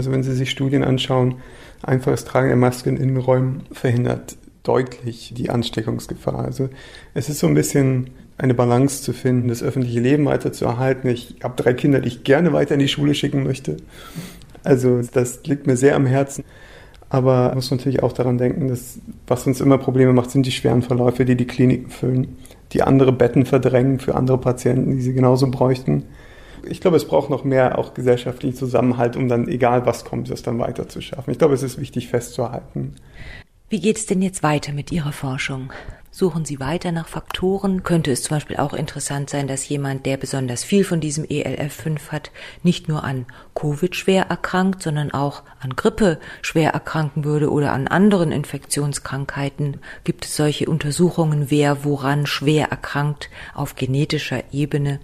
Also 0.00 0.12
wenn 0.12 0.22
Sie 0.22 0.32
sich 0.32 0.50
Studien 0.50 0.82
anschauen, 0.82 1.34
einfaches 1.82 2.24
Tragen 2.24 2.48
der 2.48 2.56
Maske 2.56 2.88
in 2.88 2.96
Innenräumen 2.96 3.64
verhindert 3.70 4.38
deutlich 4.62 5.34
die 5.36 5.50
Ansteckungsgefahr. 5.50 6.42
Also 6.42 6.70
es 7.12 7.28
ist 7.28 7.40
so 7.40 7.46
ein 7.46 7.52
bisschen 7.52 8.08
eine 8.38 8.54
Balance 8.54 9.02
zu 9.02 9.12
finden, 9.12 9.48
das 9.48 9.62
öffentliche 9.62 10.00
Leben 10.00 10.24
weiter 10.24 10.54
zu 10.54 10.64
erhalten. 10.64 11.06
Ich 11.08 11.36
habe 11.42 11.62
drei 11.62 11.74
Kinder, 11.74 12.00
die 12.00 12.08
ich 12.08 12.24
gerne 12.24 12.54
weiter 12.54 12.72
in 12.72 12.80
die 12.80 12.88
Schule 12.88 13.14
schicken 13.14 13.42
möchte. 13.42 13.76
Also 14.64 15.02
das 15.02 15.44
liegt 15.44 15.66
mir 15.66 15.76
sehr 15.76 15.96
am 15.96 16.06
Herzen. 16.06 16.44
Aber 17.10 17.48
man 17.48 17.56
muss 17.56 17.70
natürlich 17.70 18.02
auch 18.02 18.14
daran 18.14 18.38
denken, 18.38 18.68
dass 18.68 19.00
was 19.26 19.46
uns 19.46 19.60
immer 19.60 19.76
Probleme 19.76 20.14
macht, 20.14 20.30
sind 20.30 20.46
die 20.46 20.50
schweren 20.50 20.80
Verläufe, 20.80 21.26
die 21.26 21.36
die 21.36 21.46
Kliniken 21.46 21.90
füllen, 21.90 22.38
die 22.72 22.80
andere 22.80 23.12
Betten 23.12 23.44
verdrängen 23.44 23.98
für 23.98 24.14
andere 24.14 24.38
Patienten, 24.38 24.96
die 24.96 25.02
sie 25.02 25.12
genauso 25.12 25.50
bräuchten. 25.50 26.04
Ich 26.68 26.80
glaube, 26.80 26.96
es 26.96 27.06
braucht 27.06 27.30
noch 27.30 27.44
mehr 27.44 27.78
auch 27.78 27.94
gesellschaftlichen 27.94 28.56
Zusammenhalt, 28.56 29.16
um 29.16 29.28
dann, 29.28 29.48
egal 29.48 29.86
was 29.86 30.04
kommt, 30.04 30.30
das 30.30 30.42
dann 30.42 30.58
weiter 30.58 30.88
zu 30.88 31.00
schaffen. 31.00 31.30
Ich 31.30 31.38
glaube, 31.38 31.54
es 31.54 31.62
ist 31.62 31.80
wichtig 31.80 32.08
festzuhalten. 32.08 32.96
Wie 33.68 33.80
geht 33.80 33.98
es 33.98 34.06
denn 34.06 34.20
jetzt 34.20 34.42
weiter 34.42 34.72
mit 34.72 34.90
Ihrer 34.90 35.12
Forschung? 35.12 35.72
Suchen 36.10 36.44
Sie 36.44 36.58
weiter 36.58 36.90
nach 36.90 37.06
Faktoren? 37.06 37.84
Könnte 37.84 38.10
es 38.10 38.24
zum 38.24 38.36
Beispiel 38.36 38.56
auch 38.56 38.72
interessant 38.72 39.30
sein, 39.30 39.46
dass 39.46 39.68
jemand, 39.68 40.06
der 40.06 40.16
besonders 40.16 40.64
viel 40.64 40.82
von 40.82 41.00
diesem 41.00 41.24
ELF5 41.24 42.08
hat, 42.10 42.32
nicht 42.64 42.88
nur 42.88 43.04
an 43.04 43.26
Covid 43.54 43.94
schwer 43.94 44.24
erkrankt, 44.24 44.82
sondern 44.82 45.12
auch 45.12 45.44
an 45.60 45.76
Grippe 45.76 46.18
schwer 46.42 46.72
erkranken 46.72 47.24
würde 47.24 47.48
oder 47.48 47.72
an 47.72 47.86
anderen 47.86 48.32
Infektionskrankheiten? 48.32 49.76
Gibt 50.02 50.24
es 50.24 50.34
solche 50.34 50.66
Untersuchungen, 50.66 51.48
wer 51.48 51.84
woran 51.84 52.26
schwer 52.26 52.72
erkrankt 52.72 53.30
auf 53.54 53.76
genetischer 53.76 54.42
Ebene? 54.50 54.98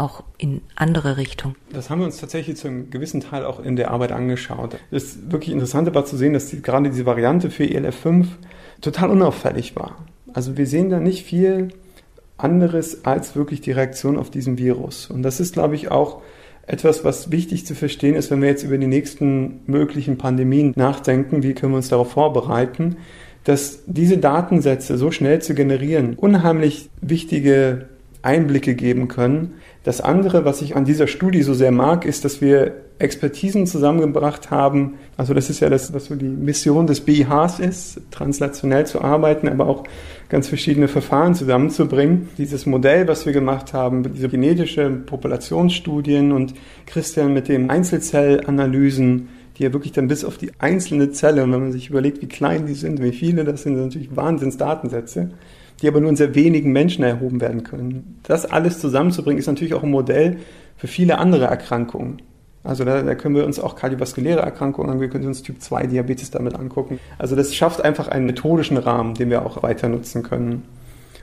Auch 0.00 0.24
in 0.38 0.62
andere 0.74 1.16
Richtungen? 1.16 1.56
Das 1.72 1.90
haben 1.90 2.00
wir 2.00 2.06
uns 2.06 2.18
tatsächlich 2.18 2.56
zu 2.56 2.68
einem 2.68 2.90
gewissen 2.90 3.20
Teil 3.20 3.44
auch 3.44 3.60
in 3.60 3.76
der 3.76 3.90
Arbeit 3.90 4.12
angeschaut. 4.12 4.76
Das 4.90 5.30
wirklich 5.30 5.52
Interessante 5.52 5.94
war 5.94 6.04
zu 6.04 6.16
sehen, 6.16 6.32
dass 6.32 6.46
die, 6.46 6.62
gerade 6.62 6.90
diese 6.90 7.06
Variante 7.06 7.50
für 7.50 7.64
ELF5 7.64 8.26
total 8.80 9.10
unauffällig 9.10 9.76
war. 9.76 9.96
Also 10.32 10.56
wir 10.56 10.66
sehen 10.66 10.90
da 10.90 11.00
nicht 11.00 11.24
viel 11.24 11.68
anderes 12.38 13.04
als 13.04 13.36
wirklich 13.36 13.60
die 13.60 13.72
Reaktion 13.72 14.16
auf 14.16 14.30
diesen 14.30 14.58
Virus. 14.58 15.10
Und 15.10 15.22
das 15.22 15.40
ist, 15.40 15.52
glaube 15.52 15.74
ich, 15.74 15.90
auch 15.90 16.22
etwas, 16.66 17.04
was 17.04 17.30
wichtig 17.30 17.66
zu 17.66 17.74
verstehen 17.74 18.14
ist, 18.14 18.30
wenn 18.30 18.40
wir 18.40 18.48
jetzt 18.48 18.62
über 18.62 18.78
die 18.78 18.86
nächsten 18.86 19.60
möglichen 19.66 20.18
Pandemien 20.18 20.72
nachdenken, 20.76 21.42
wie 21.42 21.52
können 21.52 21.72
wir 21.72 21.78
uns 21.78 21.88
darauf 21.88 22.12
vorbereiten, 22.12 22.96
dass 23.44 23.80
diese 23.86 24.18
Datensätze 24.18 24.96
so 24.96 25.10
schnell 25.10 25.42
zu 25.42 25.54
generieren 25.54 26.14
unheimlich 26.14 26.90
wichtige 27.00 27.88
Einblicke 28.22 28.74
geben 28.74 29.08
können, 29.08 29.54
das 29.82 30.02
andere, 30.02 30.44
was 30.44 30.60
ich 30.60 30.76
an 30.76 30.84
dieser 30.84 31.06
Studie 31.06 31.42
so 31.42 31.54
sehr 31.54 31.72
mag, 31.72 32.04
ist, 32.04 32.26
dass 32.26 32.42
wir 32.42 32.74
Expertisen 32.98 33.66
zusammengebracht 33.66 34.50
haben. 34.50 34.98
Also 35.16 35.32
das 35.32 35.48
ist 35.48 35.60
ja 35.60 35.70
das, 35.70 35.94
was 35.94 36.06
so 36.06 36.16
die 36.16 36.28
Mission 36.28 36.86
des 36.86 37.00
BIHs 37.00 37.58
ist, 37.60 38.00
translationell 38.10 38.84
zu 38.84 39.00
arbeiten, 39.00 39.48
aber 39.48 39.66
auch 39.66 39.84
ganz 40.28 40.48
verschiedene 40.48 40.86
Verfahren 40.86 41.34
zusammenzubringen. 41.34 42.28
Dieses 42.36 42.66
Modell, 42.66 43.08
was 43.08 43.24
wir 43.24 43.32
gemacht 43.32 43.72
haben, 43.72 44.02
diese 44.12 44.28
genetische 44.28 44.90
Populationsstudien 44.90 46.32
und 46.32 46.52
Christian 46.84 47.32
mit 47.32 47.48
den 47.48 47.70
Einzelzellanalysen, 47.70 49.30
die 49.56 49.62
ja 49.62 49.72
wirklich 49.72 49.92
dann 49.92 50.08
bis 50.08 50.26
auf 50.26 50.36
die 50.36 50.52
einzelne 50.58 51.10
Zelle, 51.10 51.42
und 51.42 51.52
wenn 51.52 51.60
man 51.60 51.72
sich 51.72 51.88
überlegt, 51.88 52.20
wie 52.20 52.28
klein 52.28 52.66
die 52.66 52.74
sind, 52.74 53.02
wie 53.02 53.12
viele 53.12 53.44
das 53.44 53.62
sind, 53.62 53.76
sind 53.76 53.86
natürlich 53.86 54.14
Wahnsinnsdatensätze 54.14 55.30
die 55.80 55.88
aber 55.88 56.00
nur 56.00 56.10
in 56.10 56.16
sehr 56.16 56.34
wenigen 56.34 56.72
Menschen 56.72 57.04
erhoben 57.04 57.40
werden 57.40 57.64
können. 57.64 58.20
Das 58.22 58.46
alles 58.46 58.80
zusammenzubringen, 58.80 59.38
ist 59.38 59.46
natürlich 59.46 59.74
auch 59.74 59.82
ein 59.82 59.90
Modell 59.90 60.38
für 60.76 60.86
viele 60.86 61.18
andere 61.18 61.46
Erkrankungen. 61.46 62.22
Also 62.62 62.84
da, 62.84 63.02
da 63.02 63.14
können 63.14 63.34
wir 63.34 63.46
uns 63.46 63.58
auch 63.58 63.74
kardiovaskuläre 63.74 64.40
Erkrankungen 64.40 64.90
angucken, 64.90 65.00
wir 65.00 65.08
können 65.08 65.26
uns 65.26 65.42
Typ 65.42 65.62
2 65.62 65.86
Diabetes 65.86 66.30
damit 66.30 66.54
angucken. 66.54 67.00
Also 67.18 67.34
das 67.34 67.54
schafft 67.54 67.82
einfach 67.82 68.08
einen 68.08 68.26
methodischen 68.26 68.76
Rahmen, 68.76 69.14
den 69.14 69.30
wir 69.30 69.46
auch 69.46 69.62
weiter 69.62 69.88
nutzen 69.88 70.22
können. 70.22 70.64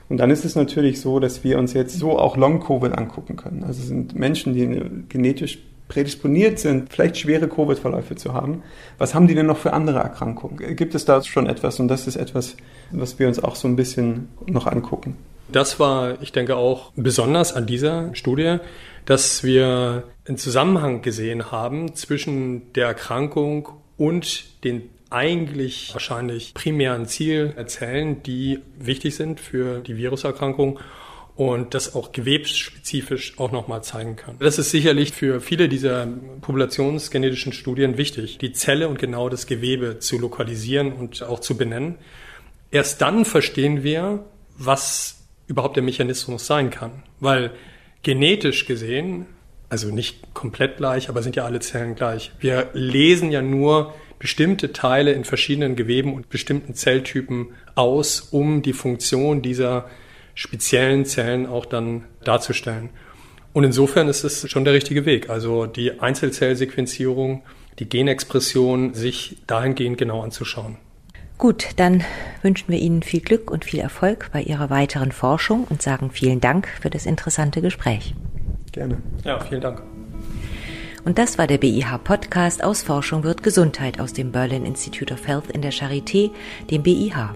Und 0.08 0.16
dann 0.16 0.30
ist 0.30 0.44
es 0.44 0.56
natürlich 0.56 1.00
so, 1.00 1.20
dass 1.20 1.44
wir 1.44 1.58
uns 1.58 1.74
jetzt 1.74 1.96
so 1.96 2.18
auch 2.18 2.36
Long-Covid 2.36 2.96
angucken 2.96 3.36
können. 3.36 3.62
Also 3.62 3.82
es 3.82 3.88
sind 3.88 4.14
Menschen, 4.14 4.54
die 4.54 4.80
genetisch 5.08 5.58
prädisponiert 5.88 6.58
sind, 6.58 6.92
vielleicht 6.92 7.16
schwere 7.16 7.48
Covid-Verläufe 7.48 8.14
zu 8.14 8.34
haben. 8.34 8.62
Was 8.98 9.14
haben 9.14 9.26
die 9.26 9.34
denn 9.34 9.46
noch 9.46 9.58
für 9.58 9.72
andere 9.72 9.98
Erkrankungen? 9.98 10.76
Gibt 10.76 10.94
es 10.94 11.04
da 11.04 11.22
schon 11.22 11.46
etwas? 11.46 11.80
Und 11.80 11.88
das 11.88 12.06
ist 12.06 12.16
etwas, 12.16 12.56
was 12.90 13.18
wir 13.18 13.26
uns 13.26 13.42
auch 13.42 13.56
so 13.56 13.66
ein 13.66 13.76
bisschen 13.76 14.28
noch 14.46 14.66
angucken. 14.66 15.16
Das 15.50 15.80
war, 15.80 16.20
ich 16.20 16.32
denke, 16.32 16.56
auch 16.56 16.92
besonders 16.94 17.54
an 17.54 17.66
dieser 17.66 18.14
Studie, 18.14 18.58
dass 19.06 19.42
wir 19.42 20.04
einen 20.26 20.36
Zusammenhang 20.36 21.00
gesehen 21.00 21.50
haben 21.50 21.94
zwischen 21.94 22.70
der 22.74 22.88
Erkrankung 22.88 23.70
und 23.96 24.62
den 24.64 24.90
eigentlich 25.10 25.94
wahrscheinlich 25.94 26.52
primären 26.52 27.06
Zielzellen, 27.06 28.22
die 28.22 28.60
wichtig 28.78 29.16
sind 29.16 29.40
für 29.40 29.80
die 29.80 29.96
Viruserkrankung 29.96 30.78
und 31.38 31.72
das 31.72 31.94
auch 31.94 32.10
gewebsspezifisch 32.10 33.38
auch 33.38 33.52
nochmal 33.52 33.84
zeigen 33.84 34.16
kann. 34.16 34.34
Das 34.40 34.58
ist 34.58 34.72
sicherlich 34.72 35.12
für 35.12 35.40
viele 35.40 35.68
dieser 35.68 36.08
populationsgenetischen 36.40 37.52
Studien 37.52 37.96
wichtig, 37.96 38.38
die 38.38 38.52
Zelle 38.52 38.88
und 38.88 38.98
genau 38.98 39.28
das 39.28 39.46
Gewebe 39.46 40.00
zu 40.00 40.18
lokalisieren 40.18 40.92
und 40.92 41.22
auch 41.22 41.38
zu 41.38 41.56
benennen. 41.56 41.94
Erst 42.72 43.00
dann 43.02 43.24
verstehen 43.24 43.84
wir, 43.84 44.24
was 44.56 45.20
überhaupt 45.46 45.76
der 45.76 45.84
Mechanismus 45.84 46.44
sein 46.44 46.70
kann, 46.70 47.04
weil 47.20 47.52
genetisch 48.02 48.66
gesehen, 48.66 49.26
also 49.68 49.94
nicht 49.94 50.34
komplett 50.34 50.78
gleich, 50.78 51.08
aber 51.08 51.22
sind 51.22 51.36
ja 51.36 51.44
alle 51.44 51.60
Zellen 51.60 51.94
gleich. 51.94 52.32
Wir 52.40 52.70
lesen 52.72 53.30
ja 53.30 53.42
nur 53.42 53.94
bestimmte 54.18 54.72
Teile 54.72 55.12
in 55.12 55.22
verschiedenen 55.22 55.76
Geweben 55.76 56.14
und 56.14 56.30
bestimmten 56.30 56.74
Zelltypen 56.74 57.50
aus, 57.76 58.22
um 58.22 58.60
die 58.62 58.72
Funktion 58.72 59.40
dieser 59.40 59.88
speziellen 60.38 61.04
Zellen 61.04 61.46
auch 61.46 61.66
dann 61.66 62.04
darzustellen. 62.22 62.90
Und 63.52 63.64
insofern 63.64 64.06
ist 64.06 64.22
es 64.22 64.48
schon 64.48 64.64
der 64.64 64.72
richtige 64.72 65.04
Weg. 65.04 65.30
Also 65.30 65.66
die 65.66 65.98
Einzelzellsequenzierung, 65.98 67.42
die 67.80 67.88
Genexpression, 67.88 68.94
sich 68.94 69.38
dahingehend 69.48 69.98
genau 69.98 70.22
anzuschauen. 70.22 70.76
Gut, 71.38 71.70
dann 71.76 72.04
wünschen 72.42 72.68
wir 72.68 72.78
Ihnen 72.78 73.02
viel 73.02 73.20
Glück 73.20 73.50
und 73.50 73.64
viel 73.64 73.80
Erfolg 73.80 74.30
bei 74.32 74.40
Ihrer 74.40 74.70
weiteren 74.70 75.10
Forschung 75.10 75.64
und 75.68 75.82
sagen 75.82 76.12
vielen 76.12 76.40
Dank 76.40 76.68
für 76.80 76.88
das 76.88 77.04
interessante 77.04 77.60
Gespräch. 77.60 78.14
Gerne. 78.70 78.98
Ja, 79.24 79.40
vielen 79.40 79.60
Dank. 79.60 79.82
Und 81.04 81.18
das 81.18 81.36
war 81.36 81.48
der 81.48 81.58
BIH 81.58 81.98
Podcast 82.04 82.62
aus 82.62 82.82
Forschung 82.82 83.24
wird 83.24 83.42
Gesundheit 83.42 83.98
aus 83.98 84.12
dem 84.12 84.30
Berlin 84.30 84.64
Institute 84.64 85.12
of 85.12 85.26
Health 85.26 85.50
in 85.50 85.62
der 85.62 85.72
Charité, 85.72 86.30
dem 86.70 86.84
BIH. 86.84 87.34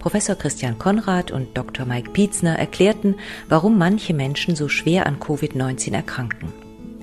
Professor 0.00 0.34
Christian 0.34 0.78
Konrad 0.78 1.30
und 1.30 1.56
Dr. 1.56 1.86
Mike 1.86 2.10
Pietzner 2.10 2.58
erklärten, 2.58 3.14
warum 3.48 3.78
manche 3.78 4.12
Menschen 4.14 4.56
so 4.56 4.68
schwer 4.68 5.06
an 5.06 5.20
Covid-19 5.20 5.94
erkranken. 5.94 6.52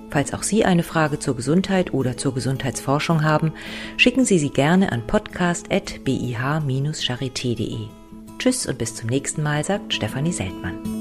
Falls 0.09 0.33
auch 0.33 0.43
Sie 0.43 0.65
eine 0.65 0.83
Frage 0.83 1.19
zur 1.19 1.35
Gesundheit 1.35 1.93
oder 1.93 2.17
zur 2.17 2.33
Gesundheitsforschung 2.33 3.23
haben, 3.23 3.53
schicken 3.97 4.25
Sie 4.25 4.39
sie 4.39 4.49
gerne 4.49 4.91
an 4.91 5.05
podcast.bih-charité.de. 5.05 7.77
Tschüss 8.39 8.65
und 8.65 8.77
bis 8.77 8.95
zum 8.95 9.09
nächsten 9.09 9.43
Mal, 9.43 9.63
sagt 9.63 9.93
Stefanie 9.93 10.33
Seltmann. 10.33 10.96